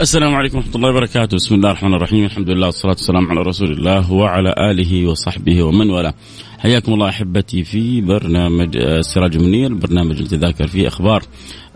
[0.00, 3.72] السلام عليكم ورحمة الله وبركاته، بسم الله الرحمن الرحيم، الحمد لله والصلاة والسلام على رسول
[3.72, 6.14] الله وعلى آله وصحبه ومن والاه.
[6.58, 11.22] حياكم الله أحبتي في برنامج السراج المنير، برنامج نتذاكر فيه أخبار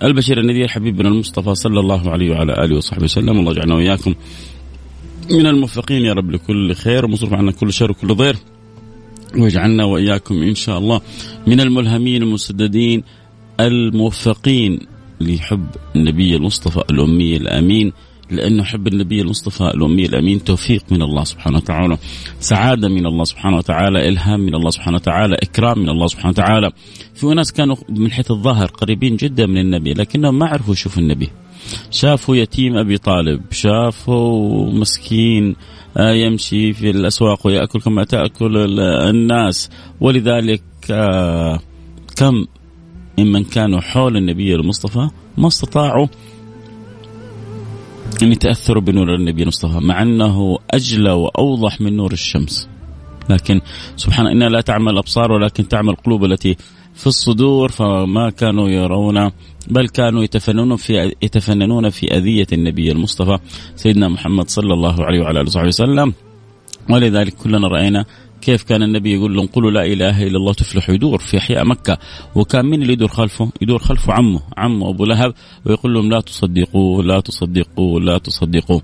[0.03, 4.15] البشير النذير حبيبنا المصطفى صلى الله عليه وعلى آله وصحبه وسلم، الله يجعلنا وإياكم
[5.31, 7.05] من الموفقين يا رب لكل خير.
[7.05, 8.37] ومصرف عنا كل شر وكل ضير.
[9.39, 11.00] ويجعلنا وإياكم إن شاء الله
[11.47, 13.03] من الملهمين المسددين
[13.61, 14.81] الموفقين
[15.20, 17.93] لحب النبي المصطفى الأمي الأمين.
[18.33, 21.98] لأنه حب النبي المصطفى الأمي الأمين توفيق من الله سبحانه وتعالى
[22.41, 26.70] سعادة من الله سبحانه وتعالى إلهام من الله سبحانه وتعالى إكرام من الله سبحانه وتعالى.
[27.14, 31.30] في ناس كانوا من حيث الظاهر قريبين جدا من النبي لكنهم ما عرفوا يشوفوا النبي.
[31.91, 35.56] شافوا يتيم أبي طالب شافوا مسكين
[35.97, 39.71] آه، يمشي في الأسواق ويأكل كما تأكل الناس.
[40.00, 41.60] ولذلك آه،
[42.16, 42.47] كم
[43.19, 46.06] ممن كانوا حول النبي المصطفى ما استطاعوا
[48.23, 52.69] أن يتأثروا بنور النبي المصطفى مع أنه أجلى وأوضح من نور الشمس.
[53.31, 53.61] لكن
[53.97, 56.56] سبحان إنها لا تعمل الأبصار ولكن تعمل القلوب التي
[56.95, 59.31] في الصدور فما كانوا يرون
[59.69, 63.39] بل كانوا يتفننون في يتفننون في أذية النبي المصطفى
[63.77, 66.15] سيدنا محمد صلى الله عليه وعلى آله وصحبه وسلم.
[66.91, 68.05] ولذلك كلنا رأينا
[68.42, 71.98] كيف كان النبي يقول لهم قولوا لا إله إلا الله تفلح يدور في أحياء مكة.
[72.34, 75.34] وكان من اللي يدور خلفه؟ يدور خلفه عمه عمه أبو لهب
[75.66, 78.80] ويقول لهم لا تصدقوا لا تصدقوا لا تصدقوا.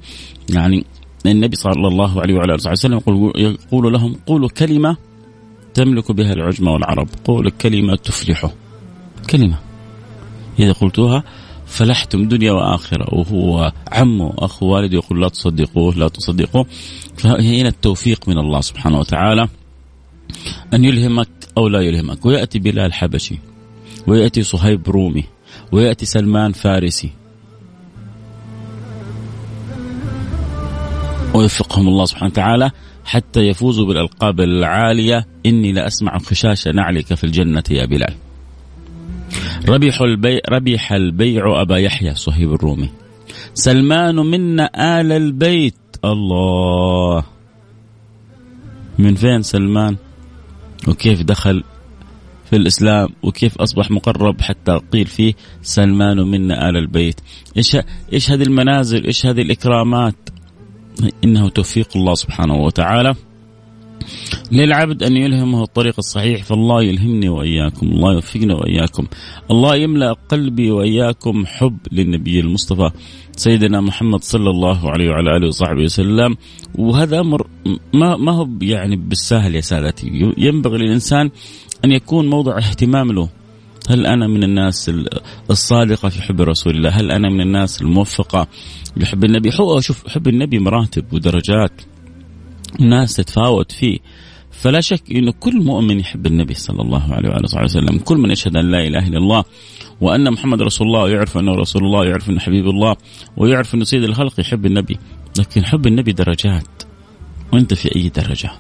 [0.51, 0.85] يعني
[1.27, 4.97] النبي صلى الله عليه وعلى آله وسلم يقول, يقول لهم قولوا كلمة
[5.75, 7.09] تملك بها العجمه والعرب.
[7.25, 8.51] قولوا كلمة تفلحوا.
[9.31, 9.59] كلمة.
[10.59, 11.25] إذا قلتوها
[11.69, 13.15] فلحتم دنيا وآخرة.
[13.15, 16.67] وهو عمه اخو والده يقول لا تصدقوه لا تصدقوه.
[17.17, 19.49] فهنا التوفيق من الله سبحانه وتعالى.
[20.75, 22.27] أن يلهمك أو لا يلهمك.
[22.27, 23.39] ويأتي بلال الحبشي
[24.07, 25.25] ويأتي صهيب رومي.
[25.73, 27.11] ويأتي سلمان فارسي.
[31.35, 32.71] ويوفقهم الله سبحانه وتعالى
[33.05, 35.27] حتى يفوزوا بالألقاب العالية.
[35.47, 38.15] إني لأسمع خشاش نعلك في الجنة يا بلال.
[39.69, 42.91] ربح البيع ربح البيع أبا يحيى صهيب الرومي.
[43.55, 45.75] سلمان منا آل البيت.
[46.05, 47.25] الله.
[48.99, 49.97] من فين سلمان؟
[50.89, 51.65] وكيف دخل
[52.51, 57.21] في الإسلام؟ وكيف أصبح مقرب حتى قيل فيه سلمان منا آل البيت.
[57.57, 57.77] إيش,
[58.13, 60.15] إيش هذه المنازل؟ إيش هذه الإكرامات؟
[61.25, 63.15] إنه توفيق الله سبحانه وتعالى.
[64.53, 69.07] للعبد أن يلهمه الطريق الصحيح فالله يلهمني وإياكم الله يوفقنا وإياكم.
[69.51, 72.91] الله يملأ قلبي وإياكم حب للنبي المصطفى
[73.37, 76.37] سيدنا محمد صلى الله عليه وعلى آله وصحبه وسلم.
[76.75, 77.47] وهذا أمر
[77.95, 80.33] ما, ما هو يعني بالسهل يا سادتي.
[80.39, 81.31] ينبغي للإنسان
[81.85, 83.29] أن يكون موضع اهتمام له.
[83.91, 84.91] هل أنا من الناس
[85.51, 88.47] الصادقة في حب رسول الله؟ هل أنا من الناس الموفقة
[88.97, 89.51] لحب النبي؟
[89.81, 91.73] شوف حب النبي مراتب ودرجات.
[92.81, 93.99] ناس تتفاوت فيه.
[94.51, 98.31] فلا شك إنه كل مؤمن يحب النبي صلى الله عليه وعلى اله وسلم، كل من
[98.31, 99.45] يشهد أن لا إله إلا الله
[100.01, 102.97] وأن محمد رسول الله ويعرف أنه رسول الله ويعرف أنه حبيب الله
[103.37, 104.99] ويعرف أنه سيد الخلق يحب النبي،
[105.39, 106.83] لكن حب النبي درجات.
[107.53, 108.51] وأنت في أي درجة؟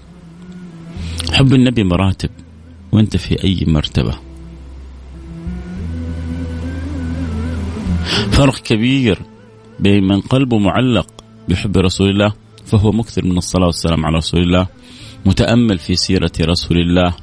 [1.32, 2.30] حب النبي مراتب.
[2.92, 4.14] وأنت في أي مرتبة؟
[8.30, 9.18] فرق كبير
[9.80, 11.06] بين من قلبه معلق
[11.48, 12.32] بحب رسول الله
[12.68, 14.66] فهو مكثر من الصلاة والسلام على رسول الله
[15.26, 17.14] متأمل في سيرة رسول الله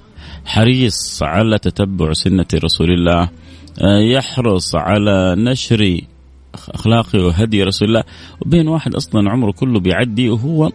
[0.45, 3.29] حريص على تتبع سنة رسول الله
[3.81, 6.01] آه، يحرص على نشر
[6.73, 8.03] أخلاقه وهدي رسول الله.
[8.41, 10.71] وبين واحد أصلا عمره كله بيعدي وهو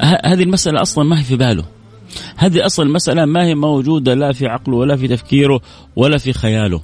[0.00, 1.64] هذه المسألة أصلا ما هي في باله.
[2.36, 5.60] هذه أصلا المسألة ما هي موجودة لا في عقله ولا في تفكيره
[5.96, 6.80] ولا في خياله.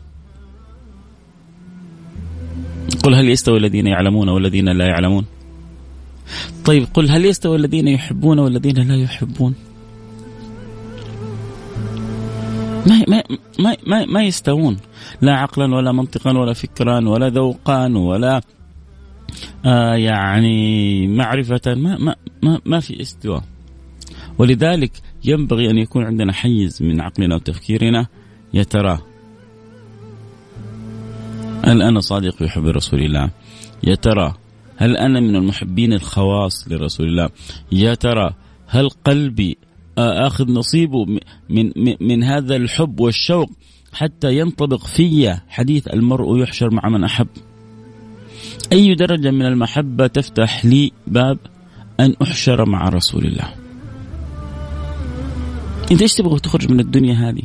[3.04, 5.24] قل هل يستوي الذين يعلمون والذين لا يعلمون؟
[6.64, 9.54] طيب قل هل يستوي الذين يحبون والذين لا يحبون؟
[12.86, 13.22] ما
[13.58, 14.76] ما ما ما, يستوون.
[15.22, 18.40] لا عقلا ولا منطقا ولا فكرا ولا ذوقا ولا
[19.64, 21.60] آه يعني معرفة.
[21.66, 23.42] ما ما ما, ما في استواء.
[24.38, 24.92] ولذلك
[25.24, 28.06] ينبغي أن يكون عندنا حيز من عقلنا وتفكيرنا.
[28.62, 28.98] ترى
[31.64, 33.30] هل أنا صادق في حب رسول الله؟
[33.84, 34.34] يا ترى
[34.76, 37.28] هل أنا من المحبين الخواص لرسول الله؟
[37.72, 38.34] يا ترى
[38.66, 39.56] هل قلبي
[39.98, 41.04] آخذ نصيبه
[41.48, 43.50] من, من, من هذا الحب والشوق
[43.92, 47.28] حتى ينطبق في حديث المرء يحشر مع من أحب؟
[48.72, 51.38] أي درجة من المحبة تفتح لي باب
[52.00, 53.54] أن أحشر مع رسول الله؟
[55.92, 57.42] أنت إيش تبغى تخرج من الدنيا هذه؟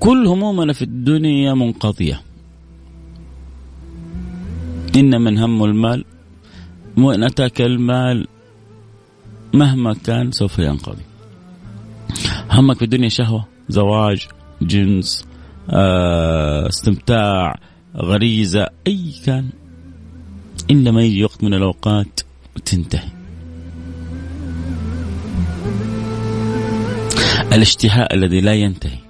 [0.00, 2.20] كل همومنا في الدنيا منقضية.
[4.96, 6.04] إن من هم المال
[6.96, 8.26] وإن أتاك المال
[9.54, 11.02] مهما كان سوف ينقضي.
[12.50, 14.26] همك في الدنيا شهوة زواج
[14.62, 15.24] جنس
[15.70, 17.60] آه، استمتاع
[17.96, 19.48] غريزة أي كان.
[20.70, 22.20] إنما يجي وقت من الأوقات
[22.64, 23.08] تنتهي.
[27.52, 29.07] الاشتهاء الذي لا ينتهي.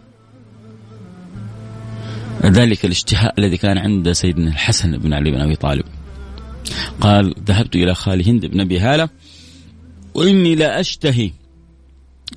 [2.49, 5.85] ذلك الاشتهاء الذي كان عند سيدنا الحسن بن علي بن أبي طالب.
[7.01, 9.09] قال ذهبت إلى خالي هند بن أبي هالة
[10.15, 11.31] وإني لا أشتهي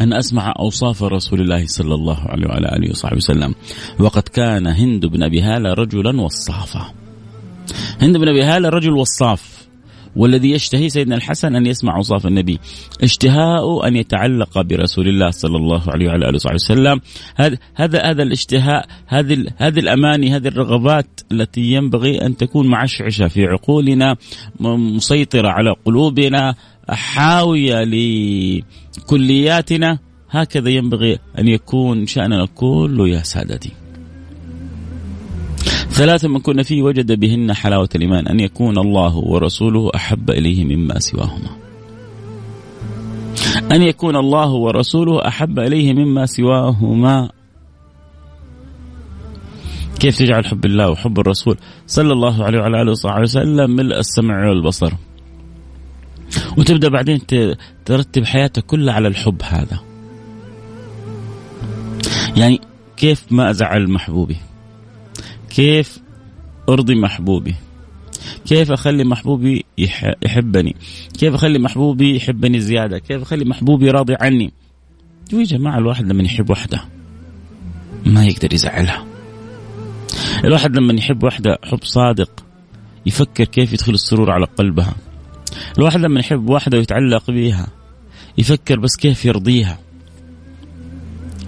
[0.02, 3.56] أن أسمع أوصاف رسول الله صلى الله عليه وعلى آله وصحبه وسلم.
[4.00, 6.94] وقد كان هند بن أبي هالة رجلا وصافا.
[8.02, 9.61] هند بن أبي هالة رجل وصاف.
[10.16, 12.60] والذي يشتهي سيدنا الحسن أن يسمع أوصاف النبي.
[13.04, 17.02] اشتهاء أن يتعلق برسول الله صلى الله عليه وعلى آله وصحبه وسلم.
[17.76, 24.16] هذا هذا الاشتهاء هذه هذه الأماني هذه الرغبات التي ينبغي أن تكون معشعشة في عقولنا
[24.60, 26.56] مسيطرة على قلوبنا
[26.90, 27.84] حاوية
[29.04, 30.00] لكلياتنا.
[30.30, 33.81] هكذا ينبغي أن يكون شأننا كله يا سادتي.
[36.02, 41.00] ثلاث من كنا فيه وجد بهن حلاوة الإيمان أن يكون الله ورسوله أحب إليه مما
[41.00, 41.50] سواهما.
[43.72, 47.30] أن يكون الله ورسوله أحب إليه مما سواهما.
[50.00, 51.58] كيف تجعل حب الله وحب الرسول؟
[51.88, 54.94] صلى الله عليه وعلى آله وصحبه وسلم ملء السمع والبصر.
[56.58, 57.20] وتبدأ بعدين
[57.86, 59.80] ترتب حياتك كلها على الحب هذا.
[62.38, 62.62] يعني
[62.98, 64.38] كيف ما أزعل محبوبي؟
[65.56, 66.00] كيف
[66.70, 67.56] أرضي محبوبي؟
[68.46, 69.66] كيف أخلي محبوبي
[70.24, 70.76] يحبني؟
[71.20, 74.54] كيف أخلي محبوبي يحبني زيادة؟ كيف أخلي محبوبي راضي عني؟
[75.34, 76.82] يا جماعة الواحد لما يحب وحده
[78.06, 79.06] ما يقدر يزعلها.
[80.44, 82.46] الواحد لما يحب وحده حب صادق
[83.06, 84.96] يفكر كيف يدخل السرور على قلبها.
[85.78, 87.68] الواحد لما يحب واحدة ويتعلق بها
[88.38, 89.80] يفكر بس كيف يرضيها.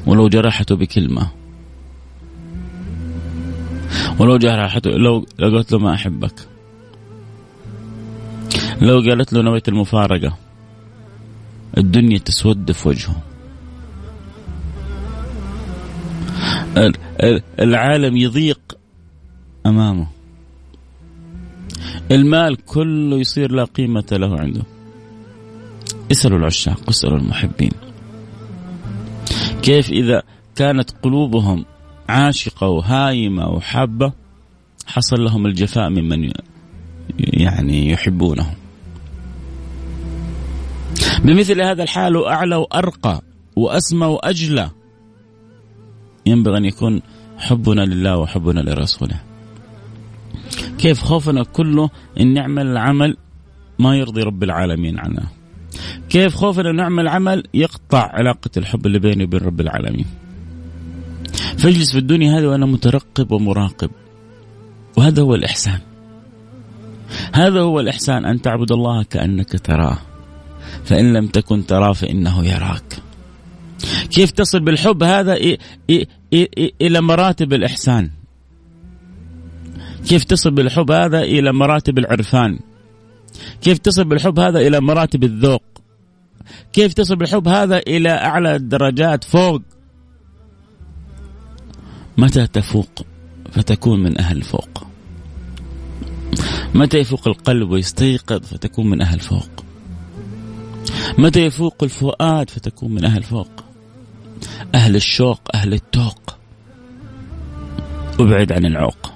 [0.06, 1.43] ولو جرحته بكلمة.
[4.20, 6.48] ولو جرحته لو لو قلت له ما أحبك.
[8.82, 10.38] لو قالت له نويت المفارقة.
[11.78, 13.16] الدنيا تسود في وجهه
[17.60, 18.60] العالم يضيق
[19.66, 20.08] أمامه.
[22.12, 24.64] المال كله يصير لا قيمة له عنده.
[26.12, 27.72] اسألوا العشاق اسألوا المحبين.
[29.62, 30.24] كيف إذا
[30.56, 31.66] كانت قلوبهم
[32.10, 34.14] عاشقة وهايمة وحابة
[34.88, 36.32] حصل لهم الجفاء ممن
[37.20, 38.56] يعني يحبونه.
[41.24, 43.22] بمثل هذا الحال أعلى وأرقى
[43.56, 44.70] وأسمى وأجلى
[46.26, 47.02] ينبغي أن يكون
[47.38, 49.20] حبنا لله وحبنا لرسوله.
[50.78, 53.18] كيف خوفنا كله إن نعمل عمل
[53.80, 55.28] ما يرضي رب العالمين عنا.
[56.10, 60.06] كيف خوفنا نعمل عمل يقطع علاقة الحب اللي بيني وبين رب العالمين.
[61.58, 63.90] فاجلس في الدنيا هذه وأنا مترقب ومراقب.
[64.98, 65.80] وهذا هو الإحسان.
[67.34, 69.98] هذا هو الإحسان أن تعبد الله كأنك تراه.
[70.84, 73.00] فإن لم تكن تراه فإنه يراك.
[74.10, 75.38] كيف تصل بالحب؟ هذا
[76.82, 78.10] إلى مراتب الإحسان.
[80.08, 82.60] كيف تصل بالحب؟ هذا إلى مراتب العرفان.
[83.62, 85.64] كيف تصل بالحب؟ هذا إلى مراتب الذوق.
[86.74, 89.62] كيف تصل بالحب؟ هذا إلى أعلى الدرجات فوق.
[92.18, 93.06] متى تفوق
[93.52, 94.88] فتكون من أهل فوق
[96.76, 99.50] متى يفوق القلب ويستيقظ فتكون من أهل فوق
[101.18, 103.64] متى يفوق الفؤاد فتكون من أهل فوق
[104.76, 106.38] أهل الشوق أهل التوق.
[108.20, 109.14] أبعد عن العوق.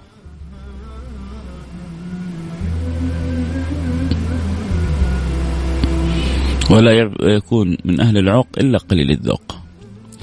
[6.70, 9.57] ولا يكون من أهل العوق إلا قليل الذوق.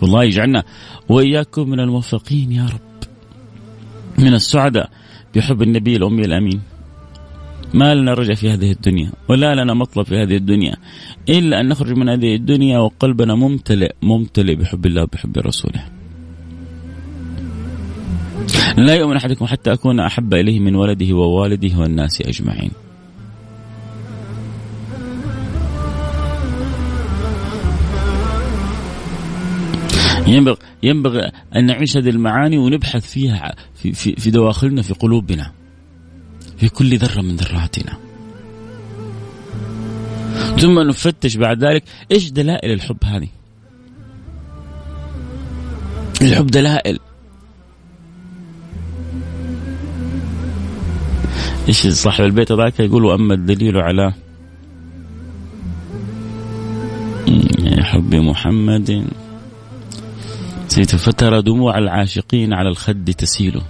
[0.02, 0.64] والله يجعلنا
[1.08, 3.08] وإياكم من الموفقين يا رب.
[4.18, 4.90] من السعداء
[5.34, 6.60] بحب النبي الأمي الأمين.
[7.74, 10.76] ما لنا رجع في هذه الدنيا ولا لنا مطلب في هذه الدنيا
[11.28, 15.84] إلا أن نخرج من هذه الدنيا وقلبنا ممتلئ ممتلئ بحب الله وبحب رسوله.
[18.78, 22.70] لا يؤمن أحدكم حتى أكون أحب إليه من ولده ووالده والناس أجمعين.
[30.26, 35.52] ينبغي ينبغي أن نعيش هذه المعاني ونبحث فيها في في, في دواخلنا في قلوبنا
[36.56, 37.96] في كل ذرة من ذراتنا
[40.58, 43.28] ثم نفتش بعد ذلك إيش دلائل الحب هذه؟
[46.22, 46.98] الحب دلائل
[51.68, 54.12] إيش صاحب البيت ذاك يقول وأما الدليل على
[57.78, 59.06] حب محمد
[60.96, 63.60] فترى دموع العاشقين على الخد تسيل.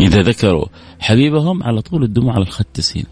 [0.00, 0.66] إذا ذكروا
[1.00, 3.06] حبيبهم على طول الدموع على الخد تسيل.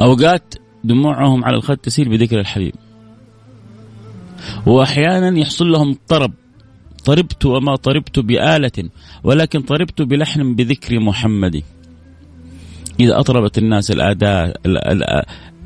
[0.00, 2.74] أوقات دموعهم على الخد تسيل بذكر الحبيب.
[4.66, 6.32] وأحيانا يحصل لهم طرب.
[7.04, 8.90] طربت وما طربت بآلة
[9.24, 11.62] ولكن طربت بلحن بذكر محمد.
[13.00, 14.54] إذا أطربت الناس الأداة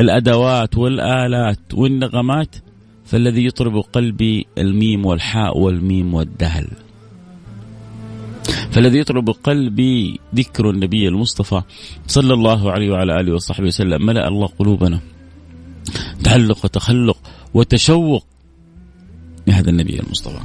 [0.01, 2.57] الأدوات والآلات والنغمات
[3.05, 6.67] فالذي يطرب قلبي الميم والحاء والميم والدهل.
[8.71, 11.63] فالذي يطرب قلبي ذكر النبي المصطفى
[12.07, 15.01] صلى الله عليه وعلى آله وصحبه وسلم ملأ الله قلوبنا.
[16.25, 17.19] تعلق وتخلق
[17.55, 18.27] وتشوق
[19.47, 20.41] لهذا النبي المصطفى.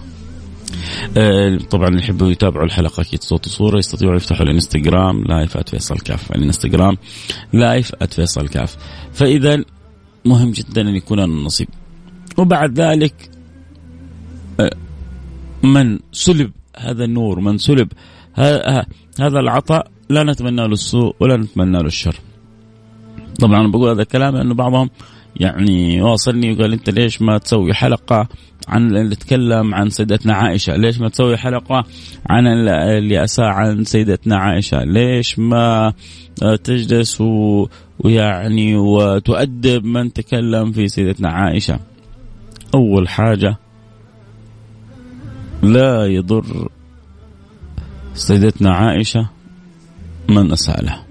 [1.69, 6.97] طبعا اللي يحبوا يتابعوا الحلقة أكيد صوت وصورة يستطيعوا يفتحوا الانستغرام live @فيصل كاف الانستغرام
[7.53, 8.77] live @فيصل كاف
[9.13, 9.63] فإذا
[10.25, 11.67] مهم جدا أن يكون لنا نصيب
[12.37, 13.29] وبعد ذلك
[14.59, 14.71] آه،
[15.63, 17.91] من سلب هذا النور من سلب
[19.19, 22.15] هذا العطاء لا نتمنى له السوء ولا نتمنى له الشر.
[23.39, 24.89] طبعا بقول هذا الكلام لأنه بعضهم
[25.36, 28.27] يعني واصلني وقال أنت ليش ما تسوي حلقة
[28.67, 31.83] عن اللي تكلم عن سيدتنا عائشة، ليش ما تسوي حلقة
[32.29, 35.93] عن اللي أساء عن سيدتنا عائشة، ليش ما
[36.63, 37.67] تجلس و...
[38.00, 41.79] ويعني وتؤدب من تكلم في سيدتنا عائشة.
[42.75, 43.57] أول حاجة
[45.63, 46.69] لا يضر
[48.13, 49.29] سيدتنا عائشة
[50.29, 51.08] من أساء لها.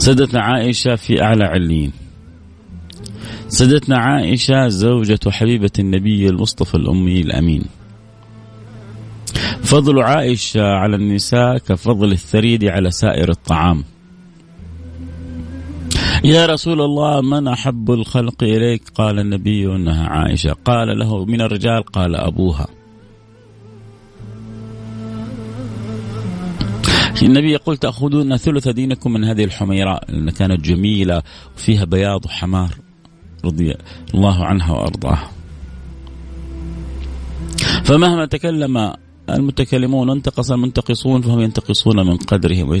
[0.00, 1.92] سيدتنا عائشة في أعلى عليين.
[3.48, 7.64] سيدتنا عائشة زوجة حبيبة النبي المصطفى الأمي الأمين.
[9.62, 13.84] فضل عائشة على النساء كفضل الثريد على سائر الطعام.
[16.24, 20.52] يا رسول الله من أحب الخلق إليك؟ قال النبي إنها عائشة.
[20.64, 22.66] قال له من الرجال؟ قال أبوها.
[27.26, 31.22] النبي يقول تأخذون ثلث دينكم من هذه الحميراء لأنها كانت جميلة
[31.56, 32.74] وفيها بياض وحمار
[33.44, 33.74] رضي
[34.14, 35.30] الله عنها وأرضاها.
[37.84, 38.92] فمهما تكلم
[39.30, 42.78] المتكلمون وانتقص المنتقصون فهم ينتقصون من قدرهم.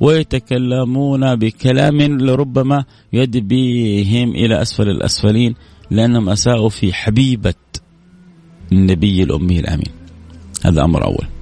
[0.00, 5.54] ويتكلمون بكلام لربما يؤدي بهم إلى أسفل الأسفلين
[5.90, 7.54] لأنهم أساءوا في حبيبة
[8.72, 9.92] النبي الأمي الأمين.
[10.64, 11.37] هذا أمر أول.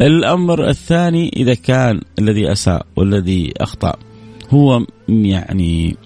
[0.00, 3.96] الأمر الثاني إذا كان الذي أساء والذي أخطأ
[4.50, 5.96] هو يعني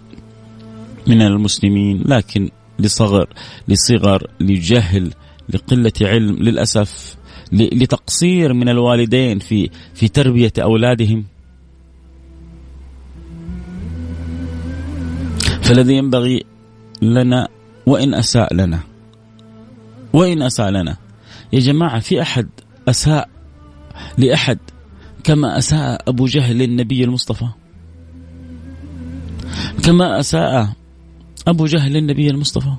[1.07, 3.29] من المسلمين لكن لصغر
[3.69, 5.13] لصغر لجهل
[5.49, 7.17] لقلة علم للأسف
[7.53, 11.25] لتقصير من الوالدين في في تربية أولادهم.
[15.63, 16.45] فالذي ينبغي
[17.03, 17.49] لنا
[17.87, 18.81] وإن أساء لنا
[20.13, 20.97] وإن أساء لنا.
[21.53, 22.49] يا جماعة في أحد
[22.89, 23.29] أساء
[24.19, 24.59] لأحد
[25.25, 27.47] كما أساء أبو جهل للنبي المصطفى.
[29.85, 30.69] كما أساء
[31.49, 32.73] أبو جهل للنبي المصطفى.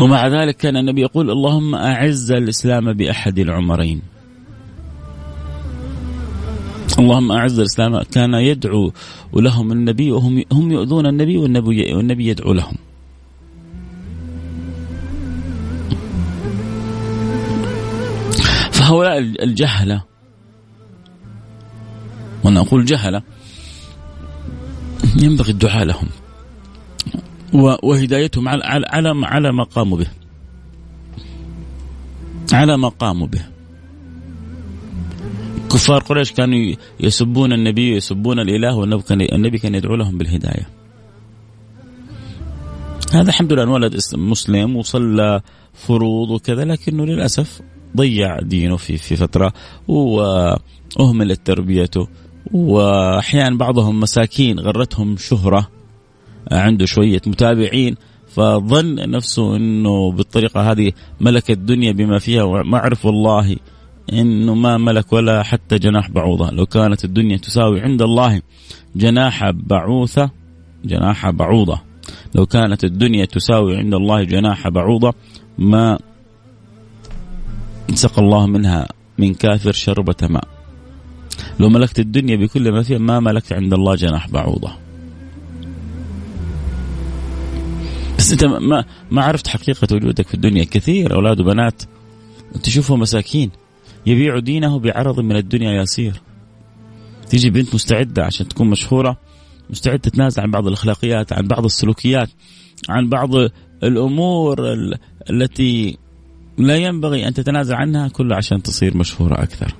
[0.00, 4.02] ومع ذلك كان النبي يقول اللهم أعز الإسلام بأحد العمرين.
[6.98, 8.02] اللهم أعز الإسلام.
[8.02, 8.92] كان يدعو
[9.32, 12.76] لهم النبي وهم هم يؤذون النبي والنبي, والنبي يدعو لهم.
[18.86, 20.02] فهؤلاء الجهلة.
[22.44, 23.22] وأنا أقول جهلة.
[25.22, 26.08] ينبغي الدعاء لهم.
[27.82, 30.06] وهدايتهم على على على ما قاموا به.
[32.52, 33.46] على ما قاموا به.
[35.70, 40.68] كفار قريش كانوا يسبون النبي ويسبون الإله والنبي كان يدعو لهم بالهداية.
[43.12, 45.40] هذا الحمد لله انولد مسلم وصلى
[45.74, 47.60] فروض وكذا لكنه للأسف
[47.96, 49.52] ضيع دينه في في فترة
[49.88, 52.08] وأهملت تربيته
[52.52, 55.68] وأحيانا بعضهم مساكين غرتهم شهرة
[56.52, 57.96] عنده شوية متابعين
[58.28, 63.56] فظن نفسه إنه بالطريقة هذه ملك الدنيا بما فيها وما عرف والله
[64.12, 66.50] إنه ما ملك ولا حتى جناح بعوضة.
[66.50, 68.42] لو كانت الدنيا تساوي عند الله
[68.96, 70.30] جناح بعوثة
[70.84, 71.80] جناح بعوضة.
[72.34, 75.14] لو كانت الدنيا تساوي عند الله جناح بعوضة
[75.58, 75.98] ما
[77.94, 78.88] سقى الله منها
[79.18, 80.48] من كافر شربة ماء
[81.60, 84.72] لو ملكت الدنيا بكل ما فيها ما ملكت عند الله جناح بعوضة.
[88.18, 90.64] بس انت ما ما عرفت حقيقة وجودك في الدنيا.
[90.64, 91.82] كثير أولاد وبنات
[92.62, 93.50] تشوفهم مساكين.
[94.06, 96.22] يبيع دينه بعرض من الدنيا يسير.
[97.30, 99.18] تيجي بنت مستعدة عشان تكون مشهورة
[99.70, 102.28] مستعدة تتنازل عن بعض الأخلاقيات عن بعض السلوكيات
[102.88, 103.30] عن بعض
[103.82, 104.56] الأمور
[105.30, 105.98] التي
[106.58, 109.74] لا ينبغي أن تتنازل عنها كلها عشان تصير مشهورة أكثر.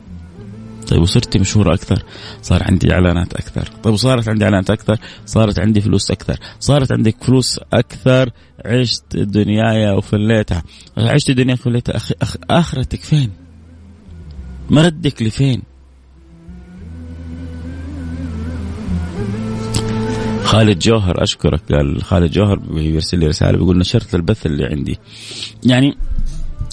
[0.88, 2.02] طيب وصرت مشهورة أكثر؟
[2.42, 3.68] صار عندي إعلانات أكثر.
[3.82, 6.38] طيب وصارت عندي إعلانات أكثر؟ صارت عندي فلوس أكثر.
[6.60, 8.30] صارت عندك فلوس أكثر؟
[8.64, 10.62] عشت دنياي وفليتها.
[10.96, 11.96] عشت دنياك وفليتها.
[11.96, 12.12] أخ...
[12.22, 12.36] أخ...
[12.50, 13.30] آخرتك فين؟
[14.70, 15.62] مردك لفين؟
[20.44, 21.72] خالد جوهر أشكرك.
[21.72, 24.98] قال خالد جوهر بيرسل لي رسالة بيقول نشرت البث اللي عندي.
[25.64, 25.96] يعني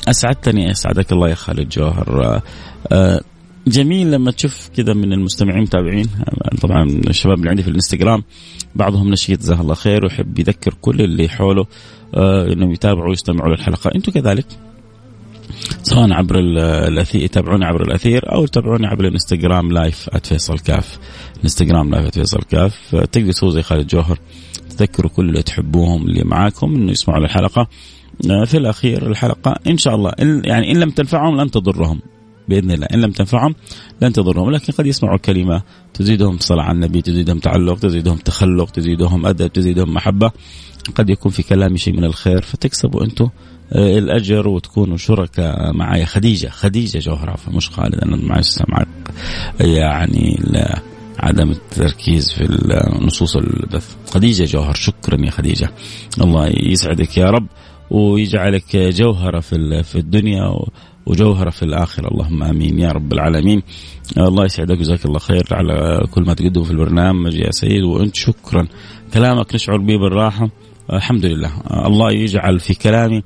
[0.07, 2.25] أسعدتني أسعدك الله يا خالد جوهر.
[2.25, 2.41] آه،
[2.91, 3.21] آه،
[3.67, 6.09] جميل لما تشوف كذا من المستمعين متابعين.
[6.61, 8.23] طبعا الشباب اللي عندي في الإنستغرام
[8.75, 11.65] بعضهم نشيط جزاه الله خير ويحب يذكر كل اللي حوله
[12.15, 13.91] آه، إنهم يتابعوا ويستمعوا للحلقة.
[13.95, 14.45] أنتم كذلك
[15.83, 20.99] سواء عبر الأثير يتابعوني عبر الأثير أو يتابعوني عبر الإنستغرام live @فيصل كاف
[21.43, 24.19] إنستغرام live @فيصل كاف تقدر تسوي زي خالد جوهر
[24.69, 27.67] تذكروا كل اللي تحبوهم اللي معاكم إنه يسمعوا الحلقة
[28.45, 29.55] في الأخير الحلقة.
[29.67, 30.11] إن شاء الله.
[30.43, 32.01] يعني إن لم تنفعهم لن تضرهم.
[32.49, 32.87] بإذن الله.
[32.93, 33.55] إن لم تنفعهم
[34.01, 34.51] لن تضرهم.
[34.51, 35.61] لكن قد يسمعوا كلمه
[35.93, 40.31] تزيدهم صلاة على النبي تزيدهم تعلق تزيدهم تخلق تزيدهم أدب تزيدهم محبة.
[40.95, 42.41] قد يكون في كلامي شيء من الخير.
[42.41, 43.29] فتكسبوا أنتم
[43.73, 48.85] آه، الأجر وتكونوا شركاء معي خديجة خديجة جوهر مش خالد أنا معي
[49.59, 50.39] يعني
[51.19, 52.43] عدم التركيز في
[53.01, 53.95] نصوص البث.
[54.13, 55.71] خديجة جوهر شكرا يا خديجة.
[56.21, 57.47] الله يسعدك يا رب.
[57.91, 60.55] ويجعلك جوهرة في في الدنيا
[61.05, 62.07] وجوهرة في الآخرة.
[62.07, 62.79] اللهم آمين.
[62.79, 63.61] يا رب العالمين.
[64.17, 64.77] الله يسعدك.
[64.77, 67.83] جزاك الله خير على كل ما تقدمه في البرنامج يا سيد.
[67.83, 68.67] وأنت شكرا.
[69.13, 70.49] كلامك نشعر به بالراحة.
[70.93, 71.51] الحمد لله.
[71.85, 73.23] الله يجعل في كلامي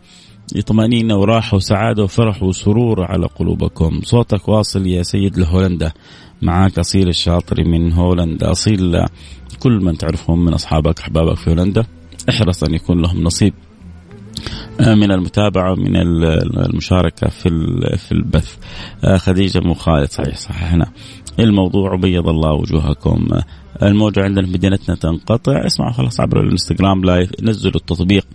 [0.66, 4.02] طمأنينة وراحة وسعادة وفرح وسرور على قلوبكم.
[4.04, 5.92] صوتك واصل يا سيد لهولندا.
[6.42, 8.52] معك أصيل الشاطري من هولندا.
[8.52, 9.06] أصيل
[9.60, 11.86] كل من تعرفهم من أصحابك أحبابك في هولندا.
[12.30, 13.54] احرص أن يكون لهم نصيب.
[14.80, 17.50] من المتابعة من المشاركة في
[17.98, 18.56] في البث.
[19.04, 20.92] آه، خديجة مو خالد صحيح صححنا
[21.40, 23.28] الموضوع بيض الله وجوهكم.
[23.84, 25.66] الموجة عندنا في مدينتنا تنقطع.
[25.66, 28.26] اسمعوا خلاص عبر الانستغرام live نزلوا التطبيق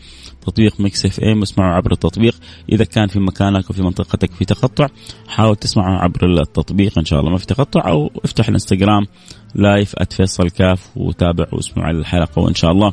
[0.46, 1.42] تطبيق Mix FM.
[1.42, 2.34] اسمعوا عبر التطبيق.
[2.72, 4.86] إذا كان في مكانك وفي منطقتك في تقطع
[5.28, 7.30] حاول تسمعوا عبر التطبيق إن شاء الله.
[7.30, 9.06] ما في تقطع أو افتح الانستغرام
[9.54, 12.92] لايف @فيصل كاف وتابع واسمعوا الحلقة وإن شاء الله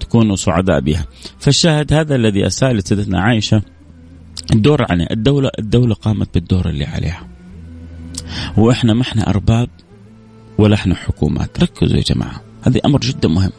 [0.00, 1.06] تكونوا سعداء بها.
[1.38, 3.62] فالشاهد هذا الذي اسال سيدتنا عائشة
[4.52, 7.28] الدور عليه الدولة الدولة قامت بالدور اللي عليها.
[8.56, 9.68] وإحنا ما إحنا أرباب
[10.58, 13.52] ولا إحنا حكومات، ركزوا يا جماعة، هذه أمر جدا مهم.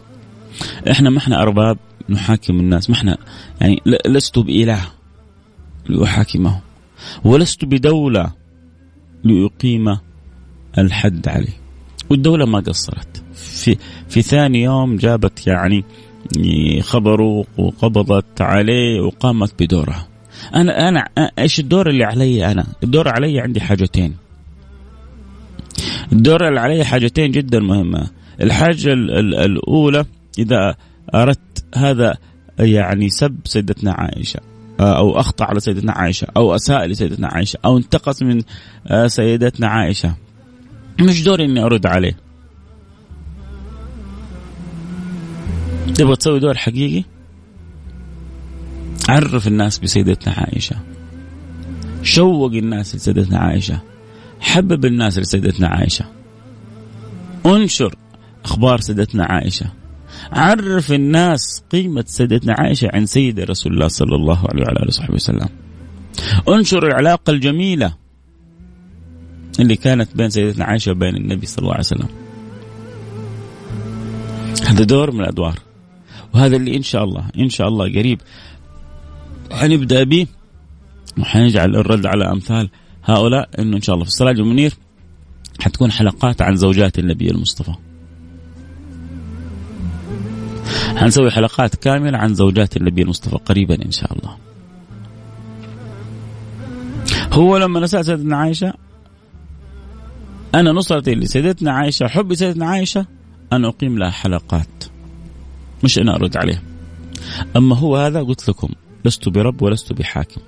[0.92, 1.78] إحنا ما إحنا أرباب
[2.10, 3.18] نحاكم الناس ما إحنا
[3.62, 4.82] يعني لست بإله
[5.90, 6.60] لأحاكمهم
[7.24, 8.32] ولست بدولة
[9.24, 9.98] لأقيم
[10.78, 11.58] الحد عليه
[12.10, 13.24] والدولة ما قصرت.
[13.34, 13.78] في
[14.10, 15.84] في ثاني يوم جابت يعني
[16.82, 20.08] خبره وقبضت عليه وقامت بدورها.
[20.56, 24.16] أنا أنا إيش الدور اللي علي أنا؟ الدور علي عندي حاجتين.
[26.12, 28.08] الدور اللي علي حاجتين جدا مهمة.
[28.42, 30.06] الحاجة الأولى
[30.40, 30.76] إذا
[31.16, 32.18] أردت هذا
[32.60, 34.40] يعني سب سيدتنا عائشة
[34.80, 38.42] أو أخطأ على سيدتنا عائشة أو أساء لسيدتنا عائشة أو انتقص من
[39.08, 40.16] سيدتنا عائشة.
[41.02, 42.18] مش دوري إني أرد عليه.
[45.96, 47.04] تبغى تسوي دور حقيقي؟
[49.10, 50.76] عرف الناس بسيدتنا عائشة.
[52.04, 53.82] شوق الناس لسيدتنا عائشة.
[54.40, 56.06] حبب الناس لسيدتنا عائشة.
[57.46, 57.96] انشر
[58.46, 59.72] أخبار سيدتنا عائشة.
[60.32, 65.14] عرف الناس قيمة سيدتنا عائشة عند سيد رسول الله صلى الله عليه وعلى آله وصحبه
[65.14, 65.50] وسلم.
[66.50, 68.07] انشر العلاقة الجميلة.
[69.60, 72.08] اللي كانت بين سيدتنا عائشة وبين النبي صلى الله عليه وسلم.
[74.68, 75.60] هذا دور من الأدوار.
[76.34, 78.22] وهذا اللي إن شاء الله إن شاء الله قريب
[79.52, 80.28] حنبدأ به
[81.18, 82.70] وحنجعل الرد على أمثال
[83.04, 84.74] هؤلاء إنه إن شاء الله في السراج المنير
[85.62, 87.74] حتكون حلقات عن زوجات النبي المصطفى.
[90.96, 94.38] حنسوي حلقات كاملة عن زوجات النبي المصطفى قريبا إن شاء الله.
[97.34, 98.74] هو لما نسأل سيدتنا عائشة
[100.56, 103.06] أنا نصرتي لسيدتنا عائشة حبي سيدتنا عائشة
[103.54, 104.84] أنا أقيم لها حلقات.
[105.84, 106.62] مش أنا أرد عليها.
[107.56, 108.70] أما هو هذا قلت لكم
[109.06, 110.42] لست برب ولست بحاكم.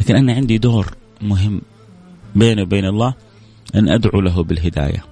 [0.00, 1.60] لكن أنا عندي دور مهم
[2.34, 3.14] بيني وبين الله
[3.74, 5.04] أن أدعو له بالهداية.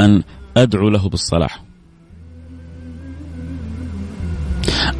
[0.00, 0.22] أن
[0.56, 1.62] أدعو له بالصلاح.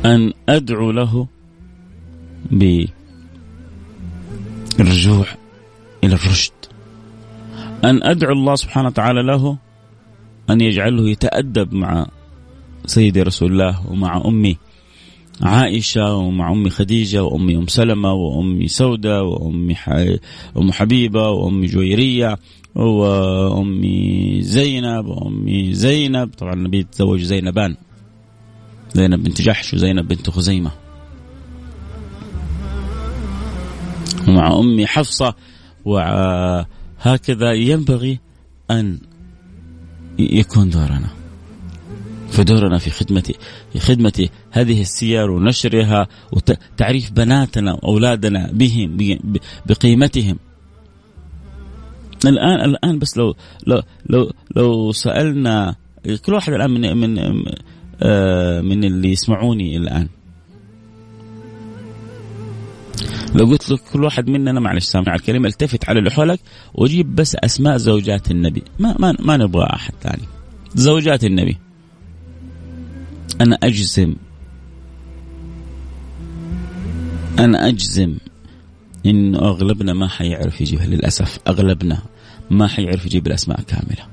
[0.04, 1.26] أن أدعو له
[4.78, 5.26] بالرجوع
[6.04, 6.59] إلى الرشد.
[7.84, 9.56] أن أدعو الله سبحانه وتعالى له
[10.50, 12.06] أن يجعله يتأدب مع
[12.86, 14.56] سيدي رسول الله ومع أمي
[15.42, 19.76] عائشة ومع أمي خديجة وأمي أم سلمة وأمي سودة وأمي
[20.56, 22.38] أم حبيبة وأمي جويرية
[22.74, 26.30] وأمي زينب وأمي زينب.
[26.38, 27.76] طبعا النبي تزوج زينبان.
[28.94, 30.70] زينب بنت جحش وزينب بنت خزيمة.
[34.28, 35.34] ومع أمي حفصة
[37.06, 38.18] وهكذا ينبغي
[38.70, 38.98] أن
[40.18, 41.08] يكون دورنا.
[42.30, 43.34] فدورنا في خدمة
[43.72, 48.96] في خدمة هذه السير ونشرها وتعريف بناتنا وأولادنا بهم
[49.66, 50.38] بقيمتهم.
[52.26, 53.34] الآن الآن بس لو
[53.66, 55.76] لو لو, لو سألنا
[56.24, 57.18] كل واحد الآن من من
[58.02, 60.08] آه، من اللي يسمعوني الآن.
[63.34, 66.40] لو قلت لك كل واحد مننا معلش سامع الكلمة التفت على اللي حولك
[66.74, 68.62] وجيب بس أسماء زوجات النبي.
[68.78, 70.22] ما ما, ما نبغى أحد ثاني.
[70.74, 71.58] زوجات النبي.
[73.40, 74.14] أنا أجزم.
[77.38, 78.16] أنا أجزم
[79.06, 82.02] إنه أغلبنا ما حيعرف يجيبها للأسف أغلبنا
[82.50, 84.06] ما حيعرف يجيب الأسماء كاملة.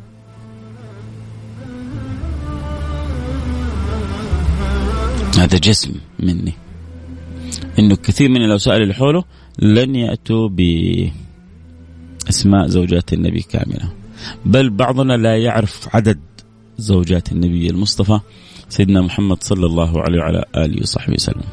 [5.37, 6.66] هذا جسم مني.
[7.79, 9.23] إنه كثير من لو سأل اللي حوله
[9.59, 10.49] لن يأتوا
[12.25, 13.93] بأسماء زوجات النبي كاملة.
[14.45, 16.19] بل بعضنا لا يعرف عدد
[16.77, 18.19] زوجات النبي المصطفى
[18.69, 21.43] سيدنا محمد صلى الله عليه وعلى آله وصحبه وسلم.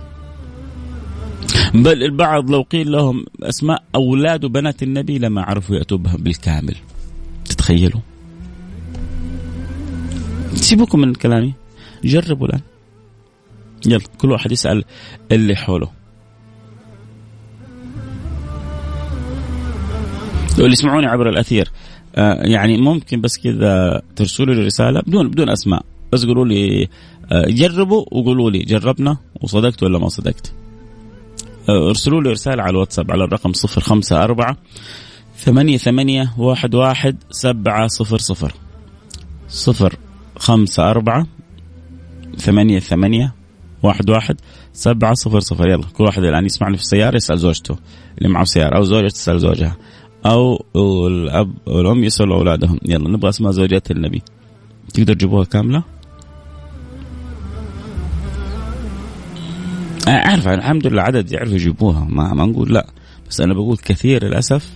[1.75, 6.77] بل البعض لو قيل لهم أسماء أولاد وبنات النبي لما عرفوا يأتوا بها بالكامل.
[7.45, 8.01] تتخيلوا؟
[10.55, 11.55] سيبوكم من كلامي.
[12.05, 12.61] جربوا الآن.
[13.87, 14.85] يلا كل واحد يسأل
[15.33, 15.91] اللي حوله.
[20.59, 21.71] اللي يسمعوني عبر الأثير
[22.17, 25.85] آه يعني ممكن بس كذا ترسلوا لي رسالة بدون بدون أسماء.
[26.13, 26.89] بس قولوا لي
[27.33, 30.53] آه جربوا وقولوا لي جربنا وصدقت ولا ما صدقت.
[31.69, 34.57] آه ارسلوا لي رسالة على الواتساب على الرقم صفر خمسة أربعة
[35.37, 38.53] ثمانية ثمانية واحد واحد سبعة صفر صفر.
[39.49, 39.97] صفر
[40.37, 41.27] خمسة أربعة
[42.37, 43.35] ثمانية ثمانية
[43.85, 44.41] واحد واحد
[44.73, 45.69] سبعة صفر صفر.
[45.69, 47.77] يلا كل واحد الآن يسمعني في السيارة يسأل زوجته
[48.19, 49.77] اللي معه سيارة أو زوجة تسأل زوجها
[50.27, 50.65] أو
[51.09, 52.79] الأب والأم يسألوا أولادهم.
[52.85, 54.23] يلا نبغى أسماء زوجات النبي.
[54.95, 55.85] تقدر تجيبوها كاملة؟
[60.09, 62.07] أعرف الحمد لله عدد يعرفوا يجيبوها.
[62.11, 62.87] ما, ما نقول لا
[63.31, 64.71] بس أنا بقول كثير للأسف.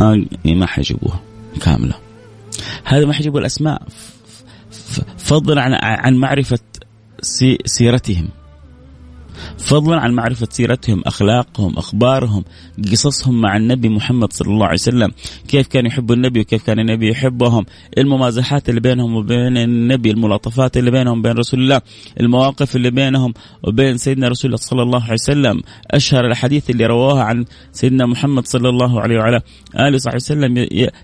[0.00, 1.20] آه ما حيجيبوها
[1.60, 1.94] كاملة.
[2.84, 3.82] هذا ما حيجيبوا الأسماء.
[5.16, 6.58] فضلا عن عن معرفة
[7.64, 8.28] سيرتهم.
[9.58, 12.44] فضلا عن معرفة سيرتهم أخلاقهم أخبارهم
[12.90, 15.10] قصصهم مع النبي محمد صلى الله عليه وسلم.
[15.48, 17.66] كيف كانوا يحبوا النبي وكيف كان النبي يحبهم.
[17.98, 21.80] الممازحات اللي بينهم وبين النبي الملاطفات اللي بينهم وبين رسول الله
[22.20, 25.62] المواقف اللي بينهم وبين سيدنا رسول الله صلى الله عليه وسلم.
[25.90, 29.40] أشهر الأحاديث اللي رواها عن سيدنا محمد صلى الله عليه وعلى
[29.76, 30.56] آله وصحبه وسلم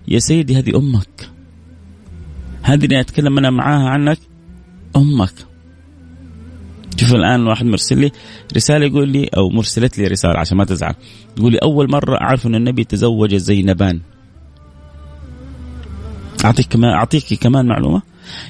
[0.07, 1.29] يا سيدي هذه أمك.
[2.61, 4.19] هذه اللي أتكلم أنا معاها عنك
[4.95, 5.48] أمك.
[6.99, 8.11] شوف الآن واحد مرسل لي
[8.55, 10.93] رسالة يقول لي أو مرسلت لي رسالة عشان ما تزعل.
[11.37, 13.99] يقول لي أول مرة أعرف إن النبي تزوج زينبان.
[16.45, 18.01] أعطيك كمان أعطيك كمان معلومة.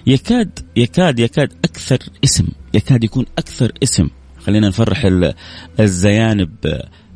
[0.07, 2.47] يكاد يكاد يكاد أكثر اسم.
[2.73, 4.09] يكاد يكون أكثر اسم.
[4.45, 5.09] خلينا نفرح
[5.79, 6.49] الزيانب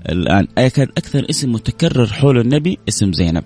[0.09, 0.47] الآن.
[0.57, 3.43] يكاد أكثر اسم متكرر حول النبي اسم زينب.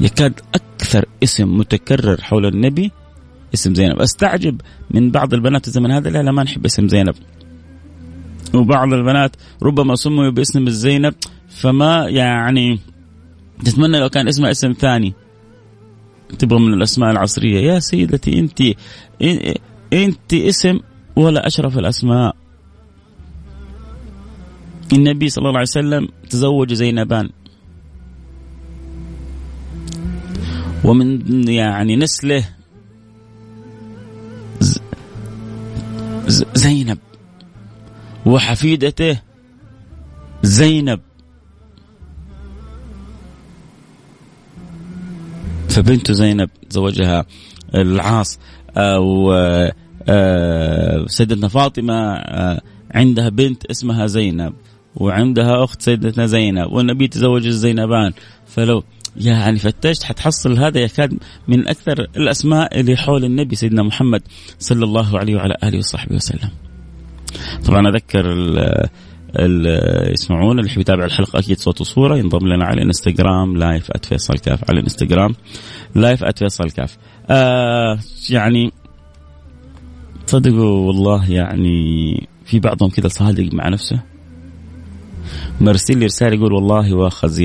[0.00, 2.90] يكاد أكثر اسم متكرر حول النبي
[3.54, 4.00] اسم زينب.
[4.00, 6.10] أستعجب من بعض البنات الزمن هذا.
[6.10, 7.14] لا لا ما نحب اسم زينب.
[8.54, 11.14] وبعض البنات ربما سموا باسم الزينب
[11.48, 12.78] فما يعني
[13.64, 15.14] تتمنى لو كان اسمها اسم ثاني.
[16.38, 17.60] تبغى من الأسماء العصرية.
[17.60, 18.60] يا سيدتي أنت
[19.92, 20.80] أنت اسم
[21.16, 22.36] ولا أشرف الأسماء.
[24.92, 27.30] النبي صلى الله عليه وسلم تزوج زينبان.
[30.84, 32.48] ومن يعني نسله
[36.54, 36.98] زينب.
[38.26, 39.20] وحفيدته
[40.42, 41.00] زينب.
[45.68, 47.26] فبنته زينب زوجها
[47.74, 48.38] العاص
[48.76, 49.32] أو
[50.08, 52.60] آه، سيدتنا فاطمة آه،
[52.90, 54.54] عندها بنت اسمها زينب
[54.96, 58.12] وعندها أخت سيدتنا زينب والنبي تزوج الزينبان.
[58.46, 58.84] فلو
[59.16, 64.22] يعني فتشت حتحصل هذا يكاد من أكثر الأسماء اللي حول النبي سيدنا محمد
[64.58, 66.50] صلى الله عليه وعلى آله وصحبه وسلم.
[67.64, 68.32] طبعا أذكر
[69.38, 74.70] اللي يسمعون اللي يتابع الحلقة أكيد صوت وصورة ينضم لنا على الانستغرام live @فيصل كاف
[74.70, 75.34] على الانستغرام
[75.94, 76.96] live @فيصل كاف.
[77.30, 77.98] آه
[78.30, 78.72] يعني
[80.26, 84.00] صدقوا والله يعني في بعضهم كذا صادق مع نفسه.
[85.60, 87.40] مرسل لي رسالة يقول والله واخذ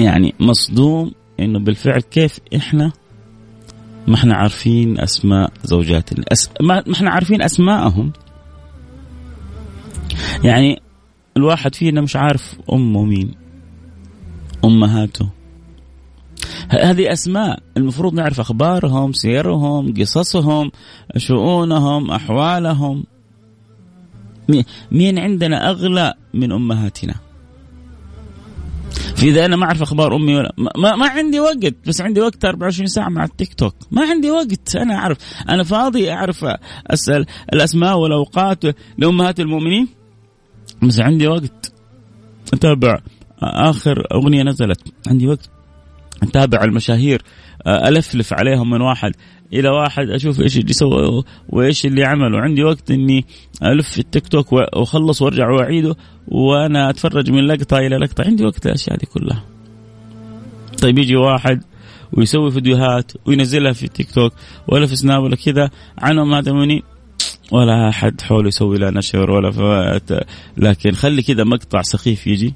[0.00, 2.92] يعني مصدوم إنه بالفعل كيف إحنا
[4.08, 6.50] ما إحنا عارفين أسماء زوجاتنا أس...
[6.60, 8.12] ما إحنا عارفين أسماءهم.
[10.44, 10.82] يعني
[11.36, 13.34] الواحد فينا مش عارف أمه مين
[14.64, 15.28] أمهاته.
[16.68, 20.70] هذه أسماء المفروض نعرف أخبارهم سيرهم قصصهم
[21.16, 23.04] شؤونهم أحوالهم.
[24.92, 27.14] مين عندنا أغلى من أمهاتنا؟
[29.20, 32.44] في إذا أنا ما أعرف أخبار أمي ولا ما, ما عندي وقت بس عندي وقت
[32.44, 33.74] 24 ساعة مع التيك توك.
[33.90, 35.18] ما عندي وقت أنا أعرف.
[35.48, 36.44] أنا فاضي أعرف
[36.86, 38.64] أسأل الأسماء والأوقات
[38.98, 39.88] لأمهات المؤمنين
[40.82, 41.72] بس عندي وقت.
[42.52, 42.98] أتابع
[43.42, 45.50] آخر أغنية نزلت عندي وقت.
[46.22, 47.22] أتابع المشاهير
[47.66, 49.12] ألفلف عليهم من واحد.
[49.52, 53.24] إلى واحد أشوف إيش اللي سوى وإيش اللي عمل وعندي وقت إني
[53.62, 55.96] ألف في التيك توك وأخلص وأرجع وأعيده
[56.28, 58.24] وأنا أتفرج من لقطة إلى لقطة.
[58.24, 59.44] عندي وقت الاشياء دي كلها.
[60.82, 61.62] طيب يجي واحد
[62.12, 64.32] ويسوي فيديوهات وينزلها في التيك توك
[64.68, 65.70] ولا في سناب ولا كذا.
[65.98, 66.82] عنهم هذا مني.
[67.52, 72.54] ولا أحد حوله يسوي له نشر ولا فات لكن خلي كذا مقطع سخيف يجي.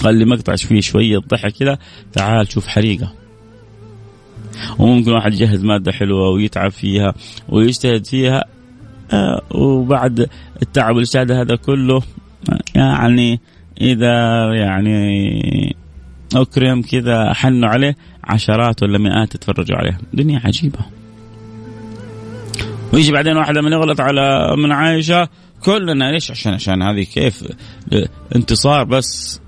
[0.00, 1.78] خلي مقطع فيه شوية ضحك كذا.
[2.12, 3.17] تعال شوف حريقة.
[4.78, 7.14] وممكن واحد يجهز مادة حلوة ويتعب فيها
[7.48, 8.44] ويجتهد فيها
[9.12, 10.28] آه وبعد
[10.62, 12.02] التعب والإجتهاد هذا كله
[12.74, 13.40] يعني
[13.80, 14.14] إذا
[14.54, 15.76] يعني
[16.36, 20.78] أكرم كذا حنوا عليه عشرات ولا مئات يتفرجوا عليه دنيا عجيبة.
[22.92, 25.28] ويجي بعدين واحد لما يغلط على من عائشه
[25.64, 27.44] كلنا ليش عشان عشان هذه كيف؟
[28.36, 29.40] انتصار بس.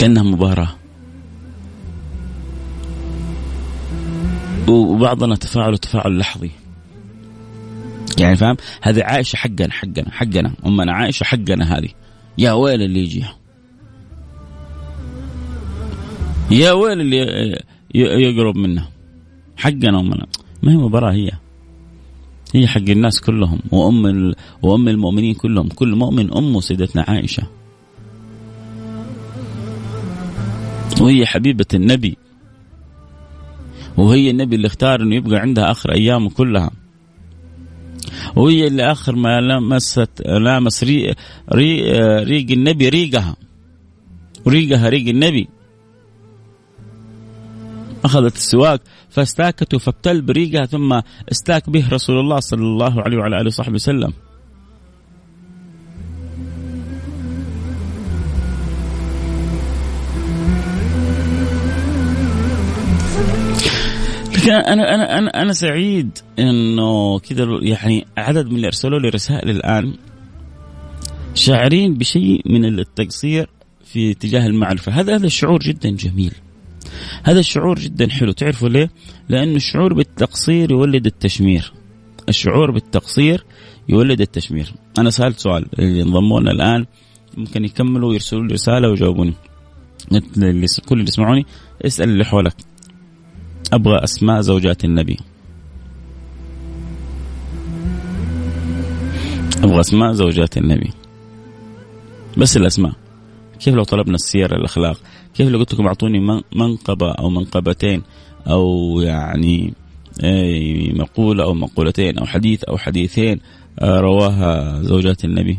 [0.00, 0.68] كأنها مباراة.
[4.68, 6.50] وبعضنا تفاعل تفاعل لحظي.
[8.18, 10.54] يعني فاهم؟ هذه عائشة حقنا حقنا حقنا.
[10.66, 11.88] أمنا عائشة حقنا هذه.
[12.38, 13.36] يا ويل اللي يجيها
[16.50, 17.58] يا ويل اللي
[17.94, 18.88] يقرب منها
[19.56, 20.26] حقنا أمنا.
[20.62, 21.30] ما هي مباراة هي؟
[22.54, 24.32] هي حق الناس كلهم وأم.
[24.62, 25.68] وأم المؤمنين كلهم.
[25.68, 27.42] كل مؤمن أمه سيدتنا عائشة.
[31.00, 32.16] وهي حبيبة النبي.
[33.96, 36.70] وهي النبي اللي اختار إنه يبقى عندها آخر ايامه كلها.
[38.36, 41.14] وهي اللي آخر ما لمست لامس ري
[41.54, 41.82] ري
[42.22, 43.36] ريق النبي ريقها.
[44.44, 45.48] وريقها ريق النبي.
[48.04, 48.80] أخذت السواك
[49.10, 51.00] فاستاكته فابتل بريقها ثم
[51.32, 54.12] استاك به رسول الله صلى الله عليه وعلى آله وصحبه وسلم.
[64.48, 69.94] أنا أنا أنا أنا سعيد إنه كذا يعني عدد من اللي أرسلوا لي رسائل الآن
[71.34, 73.50] شاعرين بشيء من التقصير
[73.84, 76.32] في اتجاه المعرفة، هذا هذا الشعور جدا جميل.
[77.22, 78.32] هذا الشعور جدا حلو.
[78.32, 78.90] تعرفوا ليه؟
[79.28, 81.72] لأنه الشعور بالتقصير يولد التشمير.
[82.28, 83.44] الشعور بالتقصير
[83.88, 84.74] يولد التشمير.
[84.98, 86.86] أنا سألت سؤال اللي انضمونا الآن.
[87.36, 89.34] ممكن يكملوا ويرسلوا لي رسالة ويجاوبوني.
[90.88, 91.46] كل اللي يسمعوني
[91.86, 92.56] اسأل اللي حولك.
[93.72, 95.16] أبغى أسماء زوجات النبي.
[99.64, 100.90] أبغى أسماء زوجات النبي.
[102.36, 102.92] بس الأسماء.
[103.60, 105.00] كيف لو طلبنا السير الأخلاق؟
[105.34, 108.02] كيف لو قلت لكم أعطوني منقبة أو منقبتين
[108.46, 109.74] أو يعني
[110.94, 113.40] مقولة أو مقولتين أو حديث أو حديثين
[113.78, 115.58] آه، رواها زوجات النبي.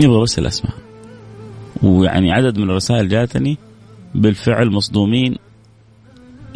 [0.00, 0.74] يبغى بس الأسماء.
[1.82, 3.58] ويعني عدد من الرسائل جاتني.
[4.14, 5.36] بالفعل مصدومين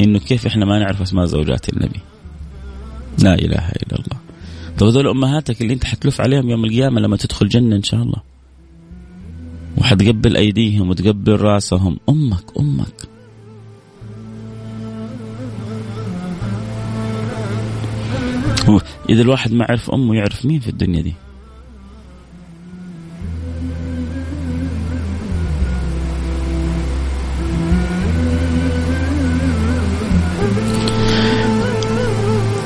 [0.01, 1.99] إنه كيف إحنا ما نعرف أسماء زوجات النبي؟
[3.23, 4.19] لا إله إلا الله.
[4.77, 8.21] طب هذول أمهاتك اللي أنت حتلف عليهم يوم القيامة لما تدخل جنة إن شاء الله.
[9.77, 11.97] وحتقبل أيديهم وتقبل رأسهم.
[12.09, 13.09] أمك أمك.
[19.09, 21.13] إذا الواحد ما عرف أمه يعرف مين في الدنيا دي؟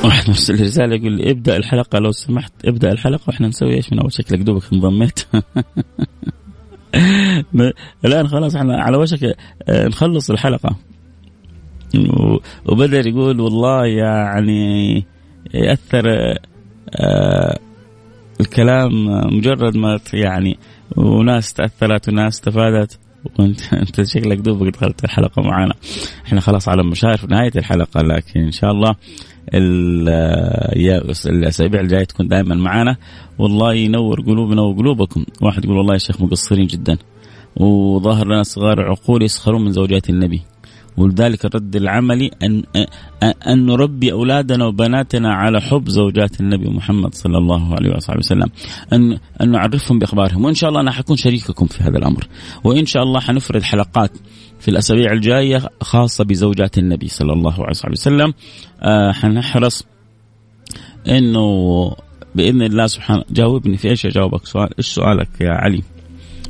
[0.04, 4.00] واحد مرسل رسالة يقول لي ابدأ الحلقة لو سمحت ابدأ الحلقة وإحنا نسوي إيش من
[4.00, 5.20] أول شكلك دوبك انضميت.
[8.06, 9.36] الآن خلاص إحنا على وشك
[9.70, 10.76] آه، نخلص الحلقة.
[12.66, 15.06] وبدر يقول والله يعني
[15.54, 16.04] يأثر
[16.96, 17.60] آه،
[18.42, 19.06] الكلام
[19.38, 20.58] مجرد ما يعني
[20.98, 23.00] وناس تأثرت وناس استفادت.
[23.40, 25.74] وانت انت شكلك دوبك دخلت الحلقة معنا
[26.26, 28.96] إحنا خلاص على مشاعر في نهاية الحلقة لكن إن شاء الله
[31.26, 32.98] الأسابيع الجاية تكون دائما معنا
[33.40, 35.26] والله ينور قلوبنا وقلوبكم.
[35.42, 36.98] واحد يقول والله يا شيخ مقصرين جدا.
[37.56, 40.42] وظاهر لنا صغار عقول يسخرون من زوجات النبي.
[40.98, 42.64] ولذلك الرد العملي أن
[43.48, 48.50] أن نربي أولادنا وبناتنا على حب زوجات النبي محمد صلى الله عليه وصحبه وسلم.
[48.94, 50.46] أن أن نعرفهم بأخبارهم.
[50.46, 52.28] وإن شاء الله أنا حكون شريككم في هذا الأمر.
[52.64, 54.12] وإن شاء الله حنفرد حلقات
[54.60, 58.34] في الأسابيع الجاية خاصة بزوجات النبي صلى الله عليه وصحبه وسلم.
[58.82, 59.86] آه حنحرص
[61.08, 61.92] أنه
[62.36, 65.84] بإذن الله سبحانه جاوبني في إيش أجاوبك سؤال إيش سؤالك يا علي؟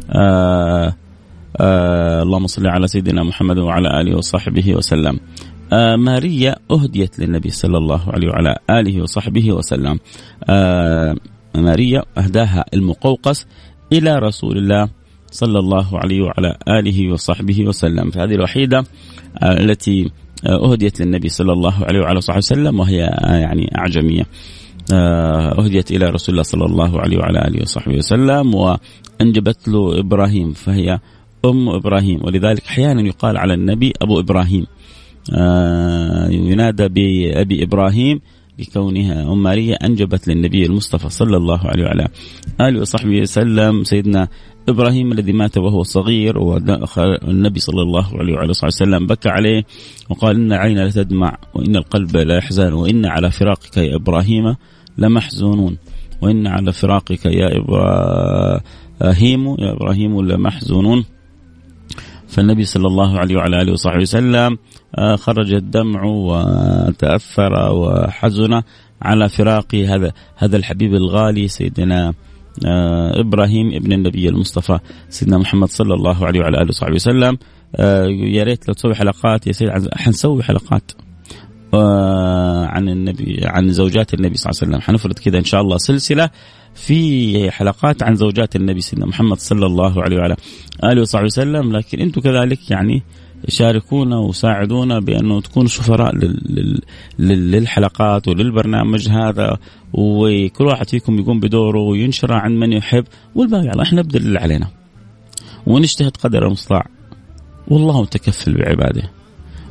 [0.10, 0.96] آه
[1.58, 5.20] آه اللهم صل على سيدنا محمد وعلى آله وصحبه وسلم.
[5.74, 10.00] آه ماريا أهديت للنبي صلى الله عليه وعلى آله وصحبه وسلم.
[10.50, 11.16] آه
[11.56, 13.48] ماريا أهداها المقوقس
[13.94, 14.90] إلى رسول الله
[15.32, 18.84] صلى الله عليه وعلى آله وصحبه وسلم، فهذه الوحيدة
[19.44, 20.12] آه التي
[20.46, 24.24] آه، أهديت للنبي صلى الله عليه وعلى صحبه وسلم وهي آه، يعني أعجمية.
[24.94, 30.54] آه، أهديت إلى رسول الله صلى الله عليه وعلى آله وصحبه وسلم وأنجبت له إبراهيم
[30.54, 31.00] فهي
[31.46, 32.20] أم إبراهيم.
[32.26, 34.66] ولذلك أحيانا يقال على النبي أبو إبراهيم.
[35.34, 38.20] آه ينادى بأبي إبراهيم
[38.60, 42.08] بكونها أم ماريا أنجبت للنبي المصطفى صلى الله عليه وعلى
[42.62, 44.28] آله وصحبه وسلم سيدنا
[44.70, 49.64] إبراهيم الذي مات وهو صغير والنبي صلى الله عليه وعلى صحبه وسلم بكى عليه
[50.10, 54.56] وقال إن عين لتدمع وإن القلب لا يحزن وإن على فراقك يا إبراهيم
[54.98, 55.78] لمحزونون
[56.22, 61.06] وإن على فراقك يا إبراهيم يا إبراهيم لمحزونون.
[62.34, 64.58] فالنبي صلى الله عليه وعلى آله وصحبه وسلم
[64.98, 68.62] آه، خرج الدمع وتأثر وحزن
[69.02, 72.14] على فراق هذا هذا الحبيب الغالي سيدنا
[72.66, 77.38] آه، إبراهيم ابن النبي المصطفى سيدنا محمد صلى الله عليه وعلى آله وصحبه وسلم.
[77.76, 80.92] آه، يا ريت لو تسوي حلقات يا سيد حنسوي حلقات
[82.74, 84.82] عن النبي عن زوجات النبي صلى الله عليه وسلم.
[84.82, 86.30] حنفرد كذا إن شاء الله سلسلة.
[86.76, 90.36] في حلقات عن زوجات النبي سيدنا محمد صلى الله عليه وعلى
[90.84, 91.78] آله وصحبه وسلم.
[91.78, 93.04] لكن أنتم كذلك يعني
[93.48, 96.14] شاركونا وساعدونا بأنه تكونوا سفراء
[97.20, 99.58] للحلقات وللبرنامج هذا.
[99.94, 103.06] وكل واحد فيكم يقوم بدوره وينشر عن من يحب.
[103.36, 104.68] والباقي الله إحنا نبذل اللي علينا.
[105.68, 106.86] ونجتهد قدر المستطاع.
[107.68, 109.12] والله متكفل بعباده.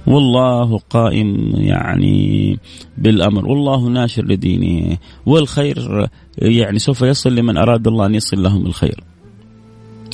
[0.06, 2.58] والله قائم يعني
[2.98, 6.08] بالأمر والله ناشر لدينه والخير
[6.38, 9.04] يعني سوف يصل لمن أراد الله أن يصل لهم الخير.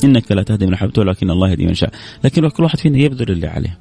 [0.03, 1.91] إنك لا تهدي من احببته لكن الله يهدي من شاء،
[2.23, 3.79] لكن كل واحد فينا يبذل اللي عليه.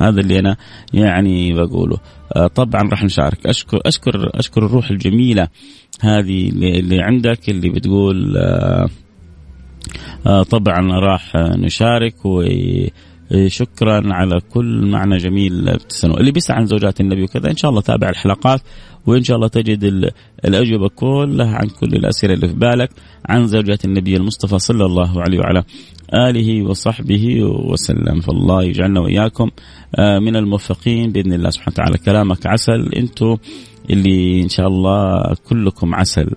[0.00, 0.56] هذا اللي أنا
[0.94, 1.98] يعني بقوله
[2.36, 5.48] آه، طبعا راح نشارك أشكر أشكر أشكر الروح الجميلة
[6.00, 8.88] هذه اللي عندك اللي بتقول آه،
[10.26, 12.42] آه، طبعا راح نشارك و
[13.46, 17.80] شكرا على كل معنى جميل بتسألوا اللي بيسأل عن زوجات النبي وكذا إن شاء الله
[17.80, 18.60] تابع الحلقات
[19.06, 20.12] وإن شاء الله تجد
[20.44, 22.90] الأجوبة كلها عن كل الأسئلة اللي في بالك
[23.26, 25.64] عن زوجات النبي المصطفى صلى الله عليه وعلى
[26.14, 28.20] آله وصحبه وسلم.
[28.20, 29.50] فالله يجعلنا وإياكم
[29.96, 31.98] آه، من الموفقين بإذن الله سبحانه وتعالى.
[31.98, 33.36] كلامك عسل أنتم
[33.90, 36.30] اللي إن شاء الله كلكم عسل.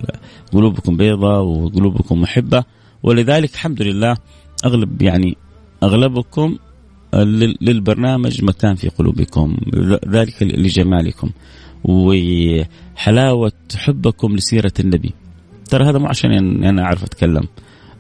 [0.53, 2.63] قلوبكم بيضة وقلوبكم محبة.
[3.03, 4.17] ولذلك الحمد لله
[4.65, 5.37] أغلب يعني
[5.83, 6.57] أغلبكم
[7.13, 9.57] للبرنامج مكان في قلوبكم
[10.07, 11.29] ذلك لجمالكم.
[11.83, 15.13] وحلاوة حبكم لسيرة النبي.
[15.69, 17.43] ترى هذا مو عشان أنا أعرف أتكلم.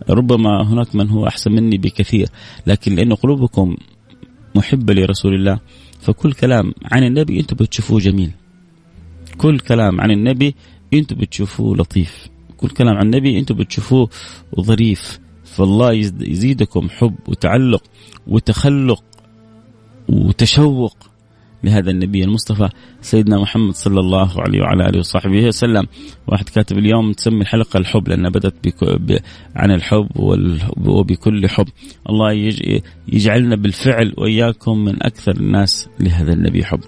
[0.09, 2.27] ربما هناك من هو أحسن مني بكثير
[2.67, 3.77] لكن لأن قلوبكم
[4.55, 5.59] محبة لرسول الله
[6.01, 8.31] فكل كلام عن النبي أنتم بتشوفوه جميل.
[9.37, 10.55] كل كلام عن النبي
[10.93, 12.27] أنتم بتشوفوه لطيف.
[12.57, 14.09] كل كلام عن النبي أنتم بتشوفوه
[14.61, 15.19] ظريف.
[15.61, 17.83] فالله يزيدكم حب وتعلق
[18.27, 19.03] وتخلق
[20.09, 20.97] وتشوق
[21.63, 22.69] لهذا النبي المصطفى
[23.01, 25.87] سيدنا محمد صلى الله عليه وعلى آله وصحبه وسلم
[26.27, 28.53] واحد كاتب اليوم تسمي الحلقة الحب لأنها بدأت.
[29.55, 30.07] عن الحب
[30.85, 31.67] وبكل حب
[32.09, 32.81] الله يج...
[33.07, 36.79] يجعلنا بالفعل وإياكم من أكثر الناس لهذا النبي حب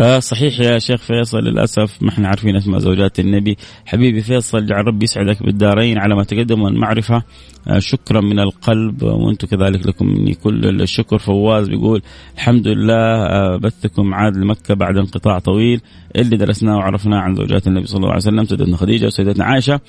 [0.00, 3.56] آه صحيح يا شيخ فيصل للأسف ما إحنا عارفين أسماء زوجات النبي.
[3.86, 7.22] حبيبي فيصل جعل ربي يسعدك بالدارين على ما تقدم من معرفه
[7.68, 11.18] آه شكرا من القلب وأنتم كذلك لكم مني كل الشكر.
[11.18, 12.02] فواز بيقول
[12.34, 15.80] الحمد لله آه بثكم عاد لمكة بعد انقطاع طويل.
[16.16, 19.80] اللي درسناه وعرفناه عن زوجات النبي صلى الله عليه وسلم سيدتنا خديجة وسيدتنا عائشة.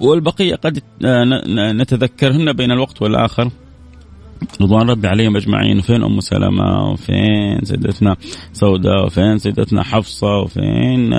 [0.00, 1.24] والبقية قد آه،
[1.72, 3.50] نتذكرهن بين الوقت والآخر.
[4.60, 5.78] رضوان ربي عليهم أجمعين.
[5.78, 8.16] وفين أم سلمة؟ وفين سيدتنا
[8.52, 11.12] سوداء؟ وفين سيدتنا حفصة؟ وفين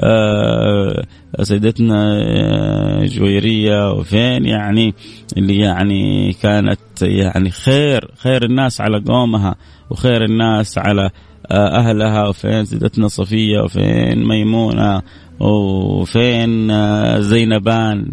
[0.00, 1.04] آه
[1.42, 4.94] سيدتنا آه، جويرية؟ وفين يعني
[5.36, 9.54] اللي يعني كانت يعني خير خير الناس على قومها
[9.90, 11.10] وخير الناس على
[11.50, 15.02] آه، أهلها؟ وفين سيدتنا صفية؟ وفين ميمونة؟
[15.40, 16.72] وفين
[17.20, 18.06] زينبان؟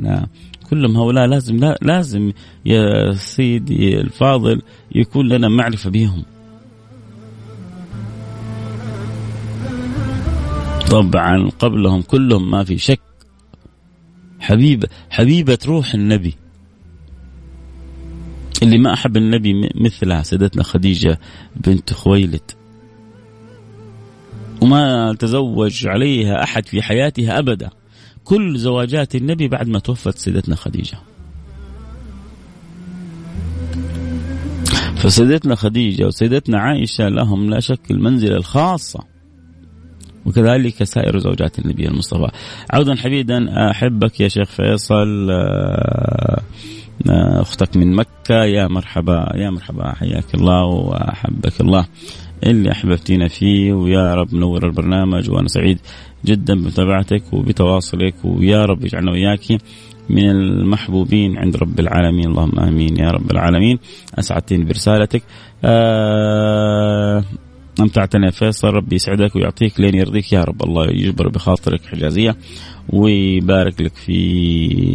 [0.74, 2.32] كلهم هؤلاء لازم لا لازم
[2.66, 4.62] يا سيدي الفاضل
[4.96, 6.24] يكون لنا معرفة بهم.
[10.92, 13.00] طبعا قبلهم كلهم ما في شك.
[14.40, 16.36] حبيبه حبيبة روح النبي.
[18.64, 21.20] اللي ما أحب النبي مثلها سيدتنا خديجة
[21.56, 22.52] بنت خويلد.
[24.62, 27.70] وما تزوج عليها أحد في حياتها ابدا.
[28.24, 30.98] كل زواجات النبي بعد ما توفت سيدتنا خديجة.
[34.96, 39.00] فسيدتنا خديجة وسيدتنا عائشة لهم لا شك المنزلة الخاصة.
[40.26, 42.28] وكذلك سائر زوجات النبي المصطفى.
[42.72, 46.42] عودا حبيبا أحبك يا شيخ فيصل آه،
[47.10, 51.86] آه، أختك من مكة يا مرحبا يا مرحبا حياك الله وأحبك الله.
[52.46, 55.80] اللي أحببتينا فيه ويا رب نور البرنامج وأنا سعيد
[56.26, 59.62] جدا بمتابعتك وبتواصلك ويا رب يجعلنا وياك
[60.10, 62.26] من المحبوبين عند رب العالمين.
[62.26, 63.80] اللهم آمين يا رب العالمين.
[64.20, 65.24] أسعدتني برسالتك.
[65.66, 67.24] آه
[67.80, 68.68] امتعتنا يا فيصل.
[68.68, 70.34] ربي يسعدك ويعطيك لين يرضيك.
[70.34, 72.36] يا رب الله يجبر بخاطرك حجازية
[72.90, 74.18] ويبارك لك في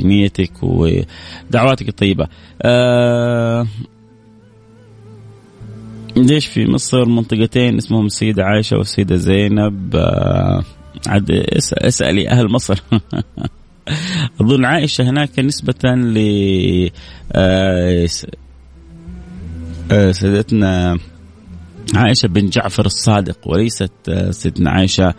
[0.05, 2.28] نيتك ودعواتك الطيبة.
[2.62, 3.66] آه
[6.27, 10.64] ليش في مصر منطقتين اسمهم السيدة عائشة والسيدة زينب؟ آه
[11.07, 11.31] عاد
[11.73, 12.83] اسألي أهل مصر.
[14.41, 16.19] أظن عائشة هناك نسبة ل
[17.33, 18.09] آه،
[19.93, 20.99] آه، سيدتنا
[21.95, 25.14] عائشة بن جعفر الصادق وليست آه، سيدنا عائشة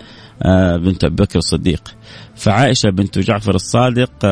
[0.78, 1.96] بنت أبي بكر الصديق
[2.36, 4.26] فعائشة بنت جعفر الصادق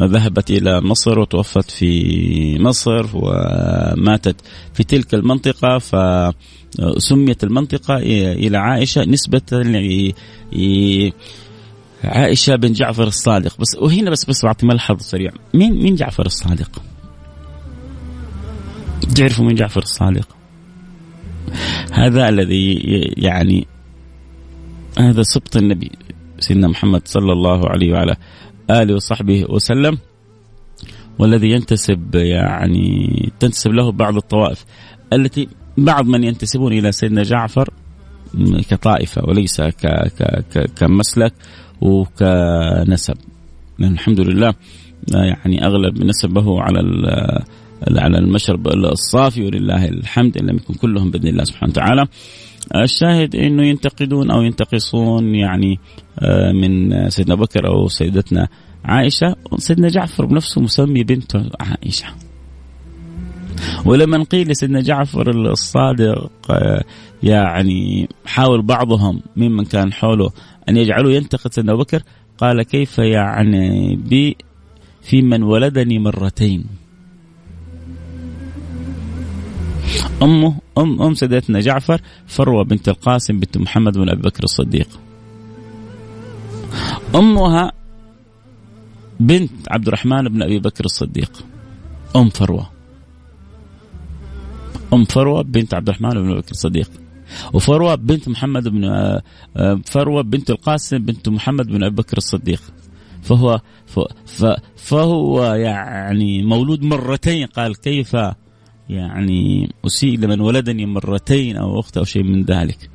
[0.00, 4.36] ذهبت إلى مصر وتوفت في مصر وماتت
[4.74, 5.96] في تلك المنطقة ف
[6.98, 7.96] سميت المنطقة
[8.32, 9.42] إلى عائشة نسبة
[12.04, 16.82] عائشة بن جعفر الصادق بس وهنا بس بس بعطي ملحظ سريع مين مين جعفر الصادق؟
[19.16, 20.28] تعرفوا مين جعفر الصادق؟
[21.92, 22.74] هذا الذي
[23.16, 23.66] يعني
[24.98, 25.90] هذا سبط النبي
[26.38, 28.16] سيدنا محمد صلى الله عليه وعلى
[28.70, 29.98] آله وصحبه وسلم
[31.18, 34.64] والذي ينتسب يعني تنتسب له بعض الطوائف
[35.12, 37.70] التي بعض من ينتسبون إلى سيدنا جعفر
[38.70, 39.86] كطائفة وليس ك
[40.18, 41.32] ك ك كمسلك
[41.80, 43.16] وكنسب.
[43.78, 44.54] لأن الحمد لله
[45.12, 46.80] يعني أغلب نسبه على
[47.90, 52.06] على المشرب الصافي ولله الحمد إن لم يكن كلهم بإذن الله سبحانه وتعالى.
[52.76, 55.78] الشاهد إنه ينتقدون أو ينتقصون يعني
[56.18, 58.48] آه، من سيدنا بكر أو سيدتنا
[58.84, 62.06] عائشة، سيدنا جعفر بنفسه مسمي بنته عائشة.
[63.84, 66.84] ولما قيل لسيدنا جعفر الصادق آه،
[67.22, 70.30] يعني حاول بعضهم ممن كان حوله
[70.68, 72.02] أن يجعلوا ينتقد سيدنا بكر
[72.38, 74.36] قال كيف يعني بي
[75.02, 76.64] في من ولدني مرتين
[80.22, 84.88] أمه أم أم سيدتنا جعفر فروة بنت القاسم بنت محمد بن أبي بكر الصديق.
[87.14, 87.72] أمها
[89.20, 91.32] بنت عبد الرحمن بن أبي بكر الصديق.
[92.16, 92.70] أم فروة.
[94.92, 96.90] أم فروة بنت عبد الرحمن بن أبي بكر الصديق.
[97.52, 99.22] وفروة بنت محمد بن آه،
[99.56, 102.62] آه، فروة بنت القاسم بنت محمد بن أبي بكر الصديق.
[103.22, 103.60] فهو
[104.76, 108.16] فهو يعني مولود مرتين قال كيف
[108.88, 112.90] يعني أسيء لمن ولدني مرتين أو أخت أو شيء من ذلك.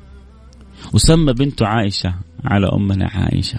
[0.92, 2.14] وسمى بنته عائشة
[2.44, 3.58] على أمنا عائشة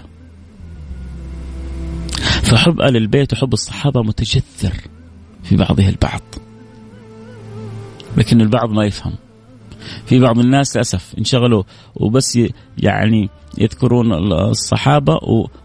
[2.42, 4.74] فحب آل البيت وحب الصحابة متجذر
[5.42, 6.22] في بعضها البعض.
[8.16, 9.12] لكن البعض ما يفهم.
[10.06, 11.62] في بعض الناس للأسف انشغلوا
[11.94, 12.38] وبس
[12.78, 13.28] يعني
[13.58, 15.18] يذكرون الصحابة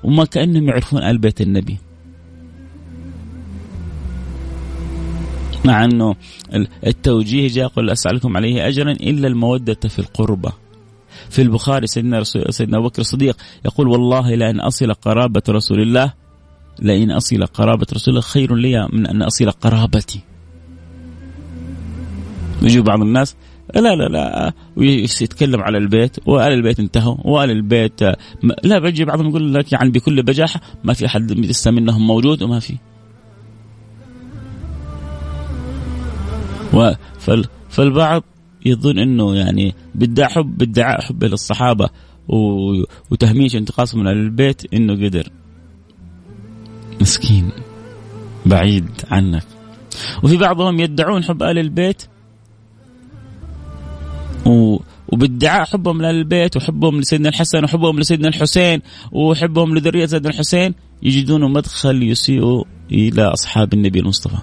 [0.04, 1.78] وما كأنهم يعرفون آل بيت النبي.
[5.68, 6.16] مع أنه
[6.88, 10.52] التوجيه جاء قل أسألكم عليه أجرا إلا المودة في القربة.
[11.30, 16.14] في البخاري سيدنا رسول سيدنا أبو بكر الصديق يقول والله لأن أصل قرابة رسول الله
[16.80, 20.22] لئن أصل قرابة رسول الله خير لي من أن أصل قرابتي.
[22.62, 23.36] يجي بعض الناس
[23.76, 28.02] لا لا لا ويتكلم على البيت وآل البيت انتهوا وآل البيت
[28.64, 32.60] لا بيجي بعضهم يقول لك يعني بكل بجاحة ما في أحد لسه منهم موجود وما
[32.60, 32.74] في.
[37.70, 38.24] فالبعض
[38.66, 41.90] يظن إنه يعني بادعاء حب بادعاء حبه للصحابة
[43.12, 45.30] وتهميش انتقاصهم من البيت إنه قدر.
[47.02, 47.50] مسكين
[48.46, 49.44] بعيد عنك.
[50.24, 52.04] وفي بعضهم يدعون حب ال البيت
[54.46, 61.54] و وبادعاء حبهم للبيت وحبهم لسيدنا الحسن وحبهم لسيدنا الحسين وحبهم لذرية سيدنا الحسين يجدون
[61.54, 64.38] مدخل يسيء إلى أصحاب النبي المصطفى.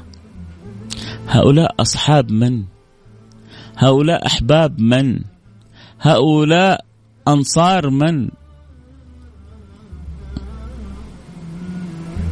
[1.29, 2.65] هؤلاء أصحاب من؟
[3.77, 5.21] هؤلاء أحباب من؟
[6.01, 6.85] هؤلاء
[7.29, 8.29] أنصار من؟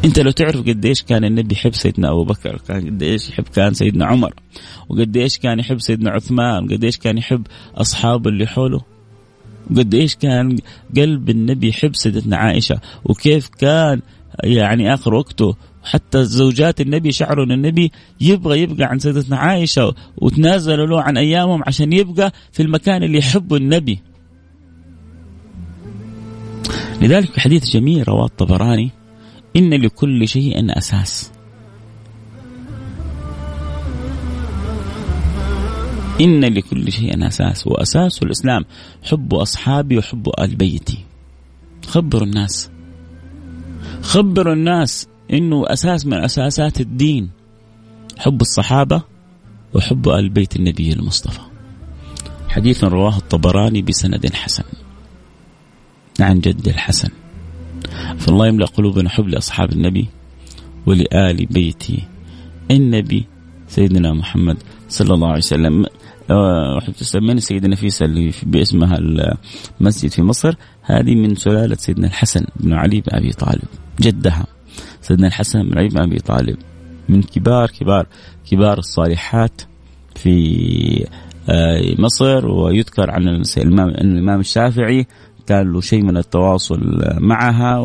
[0.05, 3.45] أنت لو تعرف قد إيش كان النبي يحب سيدنا أبو بكر كان قد إيش يحب
[3.45, 4.35] كان سيدنا عمر
[4.89, 8.81] وقد إيش كان يحب سيدنا عثمان وقد إيش كان يحب اصحابه اللي حوله
[9.71, 10.57] وقد إيش كان
[10.97, 14.01] قلب النبي يحب سيدتنا عائشة وكيف كان
[14.45, 20.87] يعني آخر وقته حتى زوجات النبي شعروا إن النبي يبغى يبقى عن سيدتنا عائشة وتنازلوا
[20.87, 23.99] له عن أيامهم عشان يبقى في المكان اللي يحبه النبي.
[27.03, 28.91] لذلك حديث جميل رواه الطبراني
[29.57, 31.33] إن لكل شيء أساس.
[36.21, 38.65] إن لكل شيء أساس وأساس الإسلام
[39.03, 40.99] حب أصحابي وحب آل بيتي
[41.87, 42.71] خبروا الناس
[44.03, 47.31] خبروا الناس إنه أساس من أساسات الدين
[48.19, 49.03] حب الصحابة
[49.75, 51.41] وحب آل بيت النبي المصطفى.
[52.49, 54.65] حديث رواه الطبراني بسند حسن.
[56.21, 57.09] عن جد الحسن.
[58.19, 60.09] فالله يملأ قلوبنا حب لأصحاب النبي
[60.87, 61.85] ولآل بيت
[62.71, 63.25] النبي
[63.69, 64.57] سيدنا محمد
[64.89, 65.87] صلى الله عليه وسلم
[67.15, 68.99] من السيدة نفيسة اللي باسمها
[69.81, 73.69] المسجد في مصر هذه من سلالة سيدنا الحسن بن علي بن أبي طالب
[74.01, 74.47] جدها
[75.03, 76.57] سيدنا الحسن بن علي بن أبي طالب.
[77.09, 78.07] من كبار كبار
[78.51, 79.63] كبار الصالحات
[80.15, 81.07] في
[81.51, 85.07] آه، مصر ويذكر عن الامام الإمام الشافعي
[85.47, 86.81] كان له شيء من التواصل
[87.21, 87.79] معها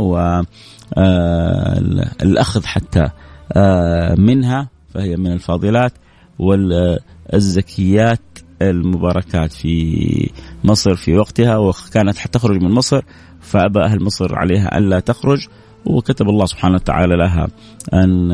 [2.17, 3.09] والاخذ آه، حتى
[3.53, 5.93] آه، منها فهي من الفاضلات
[6.39, 8.19] والزكيات
[8.61, 10.29] المباركات في
[10.63, 13.01] مصر في وقتها وكانت حتخرج من مصر
[13.41, 15.47] فأبى أهل مصر عليها ألا تخرج.
[15.89, 17.47] وكتب الله سبحانه وتعالى لها
[17.93, 18.31] أن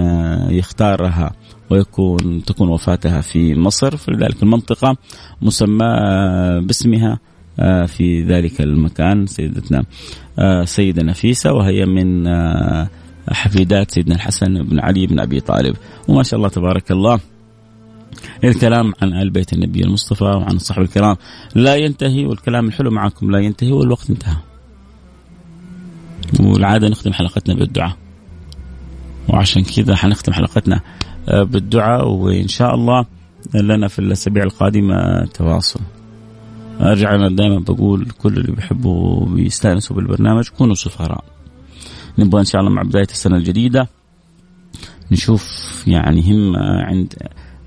[0.50, 1.32] يختارها
[1.70, 4.98] ويكون تكون وفاتها في مصر فلذلك المنطقة
[5.42, 5.88] مسمى
[6.62, 7.20] باسمها
[7.60, 9.84] آه، في ذلك المكان سيدتنا
[10.40, 12.90] آه، سيدة نفيسة وهي من آه،
[13.30, 15.76] حفيدات سيدنا الحسن بن علي بن أبي طالب.
[16.08, 17.20] وما شاء الله تبارك الله
[18.44, 21.16] الكلام عن آل بيت النبي المصطفى وعن الصحابة الكرام
[21.56, 24.53] لا ينتهي والكلام الحلو معكم لا ينتهي والوقت انتهى.
[26.40, 27.98] والعادة نختم حلقتنا بالدعاء.
[29.30, 30.82] وعشان كذا حنختم حلقتنا
[31.30, 33.06] آه، بالدعاء وإن شاء الله
[33.56, 35.80] لنا في الأسابيع القادمة تواصل.
[36.82, 41.24] ارجع أنا دائما بقول كل اللي بيحبوا وبيستانسوا بالبرنامج كونوا سفراء.
[42.20, 43.88] نبغى إن شاء الله مع بداية السنة الجديدة
[45.12, 47.14] نشوف يعني همه عند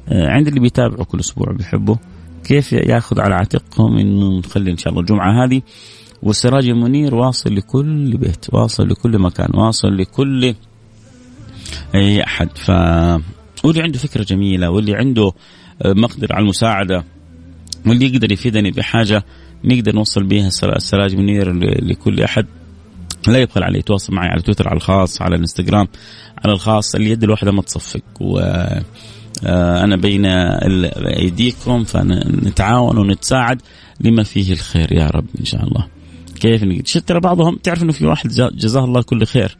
[0.08, 1.96] آه، عند اللي بيتابعوا كل أسبوع بيحبوا
[2.44, 5.62] كيف ياخذ على عاتقهم إنه نخلي إن شاء الله الجمعة هذه
[6.22, 10.54] والسراج المنير واصل لكل بيت واصل لكل مكان واصل لكل
[11.94, 12.48] أي أحد.
[12.58, 12.70] ف
[13.64, 15.32] واللي عنده فكرة جميلة واللي عنده
[15.84, 17.04] مقدرة على المساعدة
[17.86, 19.24] واللي يقدر يفيدني بحاجة
[19.64, 21.52] نقدر نوصل بها السراج منير
[21.82, 22.46] لكل أحد.
[23.28, 25.88] لا يبخل عليه يتواصل معي على تويتر على الخاص على الإنستغرام
[26.44, 26.94] على الخاص.
[26.94, 28.38] اليد الواحدة ما تصفق و
[29.44, 30.26] آه، أنا بين
[31.16, 33.62] أيديكم فنتعاون ونتساعد
[34.00, 35.86] لما فيه الخير يا رب إن شاء الله.
[36.36, 39.56] كيف ترى بعضهم؟ تعرف إنه في واحد جزاه الله كل خير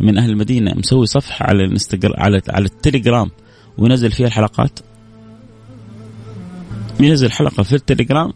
[0.00, 3.30] من أهل المدينة مسوي صفحة على الانستغرام على على التليجرام
[3.78, 4.80] وينزل فيها الحلقات.
[7.00, 8.32] ينزل حلقة في التليجرام.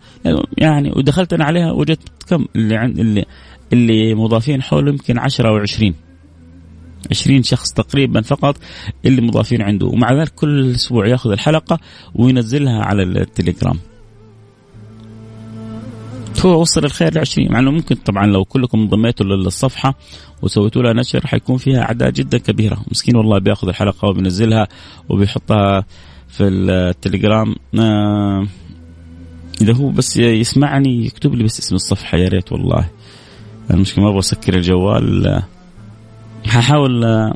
[0.59, 3.25] يعني ودخلت أنا عليها وجدت كم اللي عند اللي
[3.73, 5.95] اللي مضافين حوله يمكن 10 أو 20
[7.11, 8.57] 20 شخص تقريبا فقط
[9.05, 9.87] اللي مضافين عنده.
[9.87, 11.79] ومع ذلك كل أسبوع يأخذ الحلقة
[12.15, 13.79] وينزلها على التليجرام.
[16.41, 19.95] هو وصل الخير ل 20 مع إنه ممكن طبعا لو كلكم انضميتوا للصفحة
[20.43, 22.83] وسويتوا لها نشر حيكون فيها اعداد جدا كبيرة.
[22.91, 24.69] مسكين والله بيأخذ الحلقة وبينزلها
[25.09, 25.85] وبيحطها
[26.29, 27.55] في التليجرام.
[27.79, 28.47] آه
[29.63, 32.89] إذا هو بس يسمعني يكتب لي بس اسم الصفحة يا ريت والله.
[33.71, 35.43] المشكلة ما أبغى اسكر الجوال
[36.47, 37.35] ححاول آه،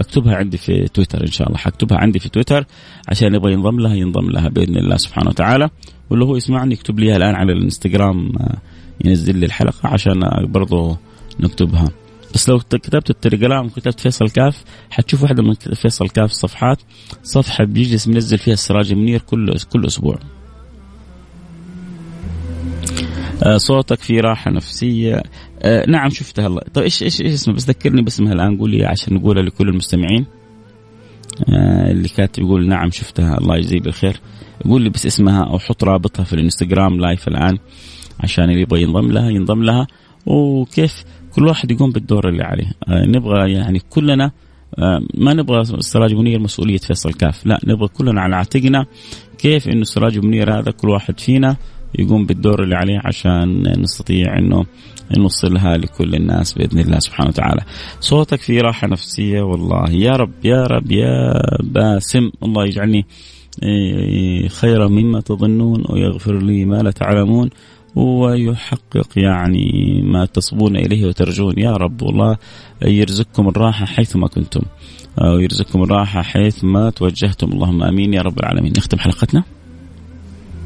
[0.00, 1.58] اكتبها عندي في تويتر إن شاء الله.
[1.58, 2.66] حكتبها عندي في تويتر
[3.08, 5.70] عشان يبغى ينضم لها ينضم لها بإذن الله سبحانه وتعالى.
[6.10, 8.58] واللي هو يسمعني يكتب لي الآن على الإنستغرام آه،
[9.04, 10.98] ينزل لي الحلقة عشان برضه
[11.40, 11.90] نكتبها.
[12.34, 16.78] بس لو كتبت التليجرام وكتبت فيصل كاف حتشوف واحدة من فيصل كاف الصفحات
[17.22, 20.18] صفحة بيجلس منزل فيها السراج المنير كل كل أسبوع.
[23.42, 25.22] آه، صوتك في راحة نفسية.
[25.62, 26.60] آه نعم شفتها الله.
[26.74, 30.26] طيب إيش إيش إيش اسمها بس ذكرني باسمها الآن قولي عشان نقولها لكل المستمعين.
[31.48, 33.38] آه اللي كاتب يقول نعم شفتها.
[33.38, 34.20] الله يجزيه بالخير.
[34.64, 37.58] قول لي بس اسمها أو حط رابطها في الإنستغرام live الآن
[38.20, 39.86] عشان اللي يبغى ينضم لها ينضم لها.
[40.26, 41.04] وكيف؟
[41.34, 42.72] كل واحد يقوم بالدور اللي عليه.
[42.88, 44.30] آه نبغى يعني كلنا
[44.78, 47.46] آه ما نبغى السراج منير مسؤولية فيصل كاف.
[47.46, 48.86] لا نبغى كلنا على عاتقنا
[49.38, 51.56] كيف إنه السراج منير هذا كل واحد فينا
[51.98, 54.64] يقوم بالدور اللي عليه عشان نستطيع إنه
[55.18, 57.62] نوصلها لكل الناس بإذن الله سبحانه وتعالى.
[58.00, 59.90] صوتك في راحة نفسية والله.
[59.90, 61.32] يا رب يا رب يا
[61.62, 62.30] باسم.
[62.42, 63.06] الله يجعلني
[63.62, 67.50] إيه، خيرا مما تظنون ويغفر لي ما لا تعلمون
[67.94, 71.58] ويحقق يعني ما تصبون إليه وترجون.
[71.58, 72.36] يا رب والله
[72.86, 74.60] يرزقكم الراحة حيثما كنتم.
[75.22, 77.52] ويرزقكم الراحة حيث ما توجهتم.
[77.52, 78.14] اللهم آمين.
[78.14, 78.72] يا رب العالمين.
[78.76, 79.44] نختم حلقتنا.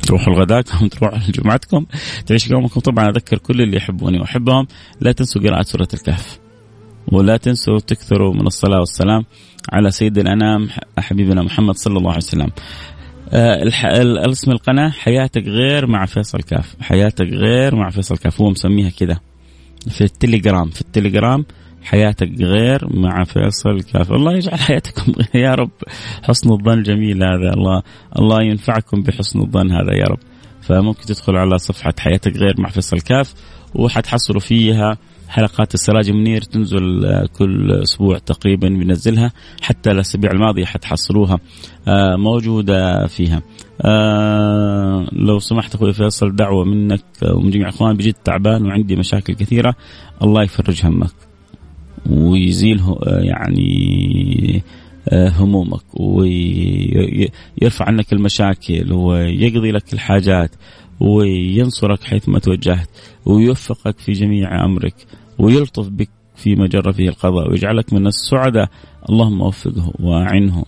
[0.07, 1.87] تروحوا لغداكم تروحوا لجمعتكم
[2.27, 2.81] تعيشوا يومكم.
[2.81, 4.67] طبعا أذكر كل اللي يحبوني وأحبهم.
[5.01, 6.39] لا تنسوا قراءة سورة الكهف
[7.13, 9.25] ولا تنسوا تكثروا من الصلاة والسلام
[9.73, 12.51] على سيد الانام حبيبنا محمد صلى الله عليه وسلم.
[13.33, 18.91] آه اسم القناة حياتك غير مع فيصل كاف، حياتك غير مع فيصل كاف هو مسميها
[18.91, 19.21] كذا
[19.89, 21.45] في التليجرام، في التليجرام
[21.85, 25.71] حياتك غير مع فيصل كاف الله يجعل حياتكم يا رب.
[26.23, 27.55] حسن الظن جميل هذا.
[27.55, 27.83] الله
[28.19, 30.19] الله ينفعكم بحسن الظن هذا يا رب.
[30.63, 33.35] فممكن تدخل على صفحة حياتك غير مع فيصل كاف
[33.75, 37.07] وحتحصلوا فيها حلقات السراج منير تنزل
[37.39, 39.33] كل أسبوع تقريبا بنزلها.
[39.63, 41.39] حتى الأسابيع الماضية حتحصلوها
[41.89, 43.43] آه، موجودة فيها.
[43.83, 49.75] آه، لو سمحت أخوي فيصل دعوة منك ومن جميع الاخوان بجد تعبان وعندي مشاكل كثيرة
[50.23, 51.34] الله يفرج همك.
[52.11, 54.63] ويزيل يعني
[55.09, 60.51] آه، همومك ويرفع عنك المشاكل ويقضي لك الحاجات
[61.01, 62.89] وينصرك حيث ما توجهت
[63.27, 64.95] ويوفقك في جميع أمرك
[65.39, 68.69] ويلطف بك فيما جرى فيه القضاء ويجعلك من السعداء.
[69.11, 70.65] اللهم وفقه وأعنه.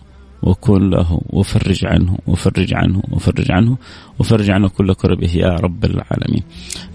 [0.47, 3.77] وكن له وفرج عنه وفرج عنه وفرج عنه
[4.19, 6.43] وفرج عنه كل كربه يا رب العالمين.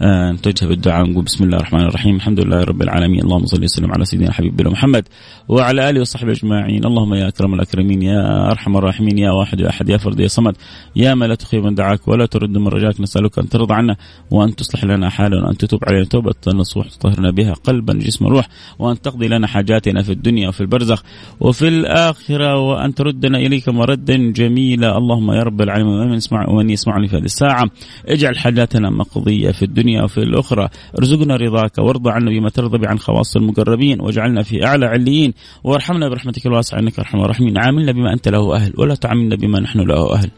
[0.02, 3.92] آه نتوجه بالدعاء نقول بسم الله الرحمن الرحيم الحمد لله رب العالمين اللهم صل وسلم
[3.92, 5.04] على سيدنا حبيبنا محمد
[5.52, 6.84] وعلى آله وصحبه أجمعين.
[6.84, 10.56] اللهم يا أكرم الأكرمين يا أرحم الراحمين يا واحد يا أحد يا فرد يا صمد
[10.96, 13.96] يا من لا تخيب من دعاك ولا ترد من رجاك نسألك أن ترضى عنا
[14.30, 16.04] وأن تصلح لنا حالنا وأن تتوب علينا.
[16.04, 18.48] توبة نصوح تطهرنا بها قلبا جسما روح
[18.78, 21.02] وأن تقضي لنا حاجاتنا في الدنيا وفي البرزخ
[21.40, 24.98] وفي الآخرة وأن تردنا إليك مردا جميلا.
[24.98, 27.70] اللهم يا رب العالمين ومن يسمع ومن يسمعني في هذه الساعة
[28.08, 30.68] اجعل حاجاتنا مقضية في الدنيا وفي الأخرى.
[30.98, 35.34] ارزقنا رضاك وارضى عنا بما ترضى عن خواص المقربين واجعلنا في أعلى عليين.
[35.64, 37.58] وارحمنا برحمتك الواسعة إنك أرحم الراحمين.
[37.58, 40.30] عاملنا بما أنت له أهل ولا تعاملنا بما نحن له أهل.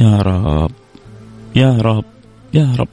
[0.00, 0.70] يا رب
[1.56, 2.15] يا رب.
[2.56, 2.88] يا رب.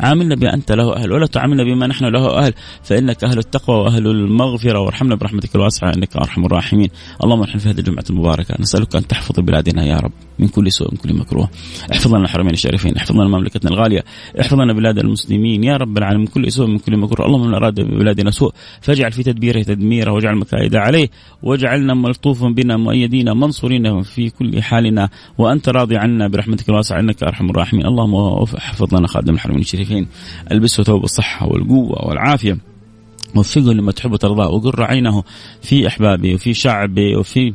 [0.00, 2.54] عاملنا بما أنت له أهل ولا تعاملنا بما نحن له أهل.
[2.82, 6.88] فإنك أهل التقوى وأهل المغفرة وارحمنا برحمتك الواسعة إنك أرحم الراحمين.
[7.24, 8.54] اللهم نحن في هذه الجمعة المباركة.
[8.60, 11.48] نسألك أن تحفظ بلادنا يا رب من كل سوء من كل مكروه.
[11.92, 14.04] احفظ لنا الحرمين الشريفين احفظ لنا مملكتنا الغالية
[14.40, 17.26] احفظ لنا بلاد المسلمين يا رب العالمين من كل سوء من كل مكروه.
[17.26, 21.10] اللهم من أراد ببلادنا سوء فاجعل في تدبيره تدميره واجعل مكائد عليه
[21.42, 25.08] واجعلنا ملطوف بنا مؤيدين منصورين في كل حالنا.
[25.38, 27.86] وأنت راضي عنا برحمتك الواسعة إنك أرحم الراحمين.
[27.86, 28.14] اللهم
[28.56, 30.06] احفظ لنا خادم الحرمين الشريفين
[30.52, 32.58] البسه ثوب الصحة والقوة والعافية.
[33.34, 35.22] وفقه لما تحب وترضاه وقر عينه
[35.62, 37.54] في أحبابه وفي شعبه وفي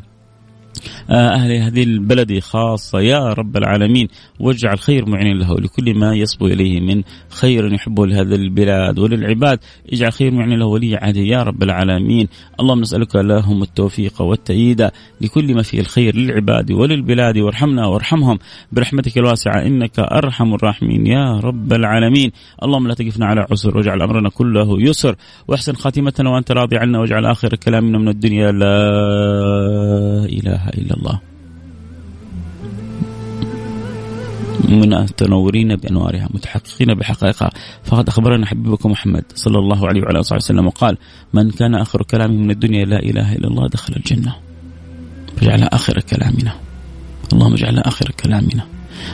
[1.10, 3.00] أهل هذه البلد خاصة.
[3.00, 4.08] يا رب العالمين
[4.40, 9.60] واجعل خير معين له لكل ما يصبو إليه من خير يحبه لهذه البلاد وللعباد.
[9.94, 12.28] اجعل خير معين له ولي عهده يا رب العالمين
[12.60, 14.90] اللهم نسألك لهم التوفيق والتأييد
[15.22, 17.38] لكل ما فيه الخير للعباد وللبلاد.
[17.38, 18.40] وارحمنا وارحمهم
[18.72, 21.08] برحمتك الواسعة إنك أرحم الراحمين.
[21.08, 22.32] يا رب العالمين
[22.64, 25.16] اللهم لا تقفنا على عسر واجعل أمرنا كله يسر.
[25.48, 28.70] واحسن خاتمتنا وأنت راضي عنا واجعل آخر كلامنا من الدنيا لا
[30.26, 31.20] إله إلا الله.
[34.70, 37.49] من التنورين بأنوارها متحققين بحقائقها.
[37.84, 40.97] فقد أخبرنا حبيبكم محمد صلى الله عليه وعلى آله وسلم وقال
[41.34, 44.36] من كان آخر كلامه من الدنيا لا إله إلا الله دخل الجنة.
[45.38, 46.53] فاجعلها آخر كلامنا.
[47.34, 48.63] اللهم اجعلها آخر كلامنا.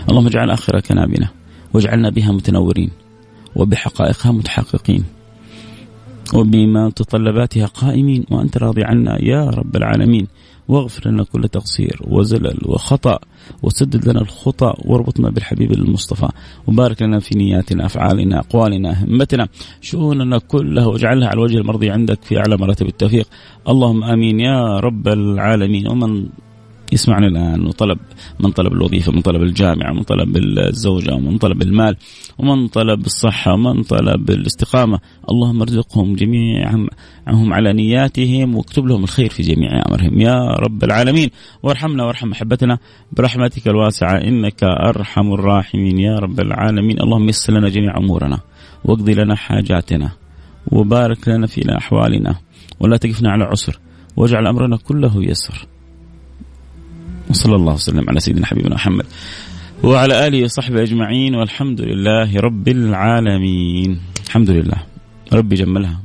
[0.10, 1.28] اللهم اجعل آخر كلامنا.
[1.74, 2.90] واجعلنا بها متنورين.
[3.56, 5.04] وبحقائقها متحققين.
[6.34, 8.26] وبمتطلباتها قائمين.
[8.32, 10.28] وأنت راضي عنا يا رب العالمين.
[10.68, 13.20] واغفر لنا كل تقصير وزلل وخطأ
[13.64, 16.30] وسدد لنا الخطأ واربطنا بالحبيب المصطفى
[16.68, 19.48] وبارك لنا في نياتنا أفعالنا أقوالنا همتنا
[19.82, 23.28] شؤوننا كلها واجعلها على الوجه المرضي عندك في أعلى مراتب التوفيق.
[23.70, 25.88] اللهم آمين يا رب العالمين.
[25.88, 26.26] ومن
[26.94, 27.98] يسمعنا الآن وطلب
[28.40, 31.96] من طلب الوظيفة من طلب الجامعة من طلب الزوجة ومن طلب المال
[32.38, 35.00] ومن طلب الصحة ومن طلب الاستقامة.
[35.32, 36.88] اللهم ارزقهم جميعا
[37.28, 40.22] هم على نياتهم واكتب لهم الخير في جميع أمرهم.
[40.22, 41.30] يا رب العالمين
[41.64, 42.78] وارحمنا وارحم محبتنا
[43.12, 46.00] برحمتك الواسعة إنك أرحم الراحمين.
[46.00, 48.40] يا رب العالمين اللهم يسر لنا جميع أمورنا
[48.86, 50.12] واقضي لنا حاجاتنا
[50.72, 52.36] وبارك لنا في أحوالنا
[52.80, 53.80] ولا تقفنا على عسر
[54.18, 55.68] واجعل أمرنا كله يسر.
[57.30, 59.06] وصلى الله وسلم على سيدنا حبيبنا محمد
[59.84, 64.02] وعلى آله وصحبه أجمعين والحمد لله رب العالمين.
[64.26, 64.78] الحمد لله.
[65.34, 66.00] ربي جملها.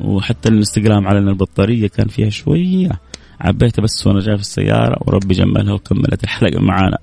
[0.00, 3.00] وحتى الانستغرام على البطارية كان فيها شوية
[3.40, 6.98] عبيتها بس وأنا جاي في السيارة وربي جملها وكملت الحلقة معانا.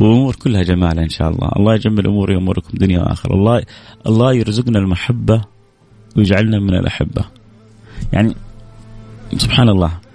[0.00, 1.48] وأمور كلها جمال إن شاء الله.
[1.56, 3.34] الله يجمل أموري وأموركم دنيا وآخرة.
[3.34, 3.62] الله
[4.06, 5.44] الله يرزقنا المحبة
[6.16, 7.24] ويجعلنا من الأحبة.
[8.12, 8.34] يعني
[9.36, 10.07] سبحان الله.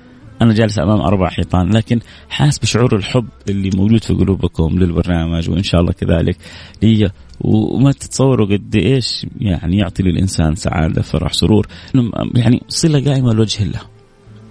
[0.43, 5.63] أنا جالس أمام أربع حيطان لكن حاس بشعور الحب اللي موجود في قلوبكم للبرنامج وإن
[5.63, 6.37] شاء الله كذلك
[6.81, 11.67] لي وما تتصوروا قد إيش يعني يعطي للإنسان سعادة فرح سرور
[12.35, 13.79] يعني صلة قائمة لوجه الله.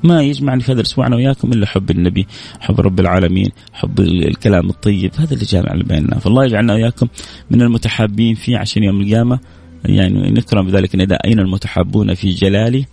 [0.05, 2.27] ما يجمعني في هذا الأسبوع أنا وياكم إلا حب النبي،
[2.61, 7.09] حب رب العالمين، حب الكلام الطيب، هذا اللي جامع بيننا، فالله يجعلنا وياكم
[7.51, 9.41] من المتحابين فيه عشان يوم القيامة.
[9.85, 12.87] يعني نكرم بذلك النداء اين المتحابون في جلالي.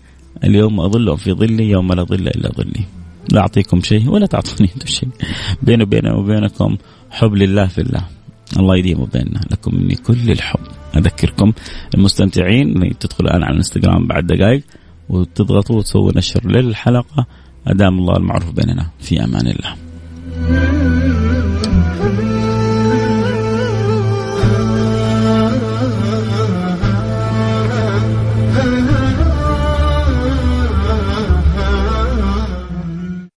[0.43, 2.85] اليوم أظلهم في ظلي يوم لا ظل إلا ظلي.
[3.31, 5.09] لا أعطيكم شيء ولا تعطوني أنتم شيء.
[5.61, 6.77] بيني وبيني وبينكم
[7.11, 8.03] حب لله في الله.
[8.59, 10.59] الله يديم بيننا لكم مني كل الحب.
[10.97, 11.53] أذكركم
[11.95, 14.63] المستمتعين تدخلوا الآن على الإنستغرام بعد دقائق
[15.09, 17.25] وتضغطوا وتسووا نشر للحلقة.
[17.67, 20.78] أدام الله المعروف بيننا في أمان الله.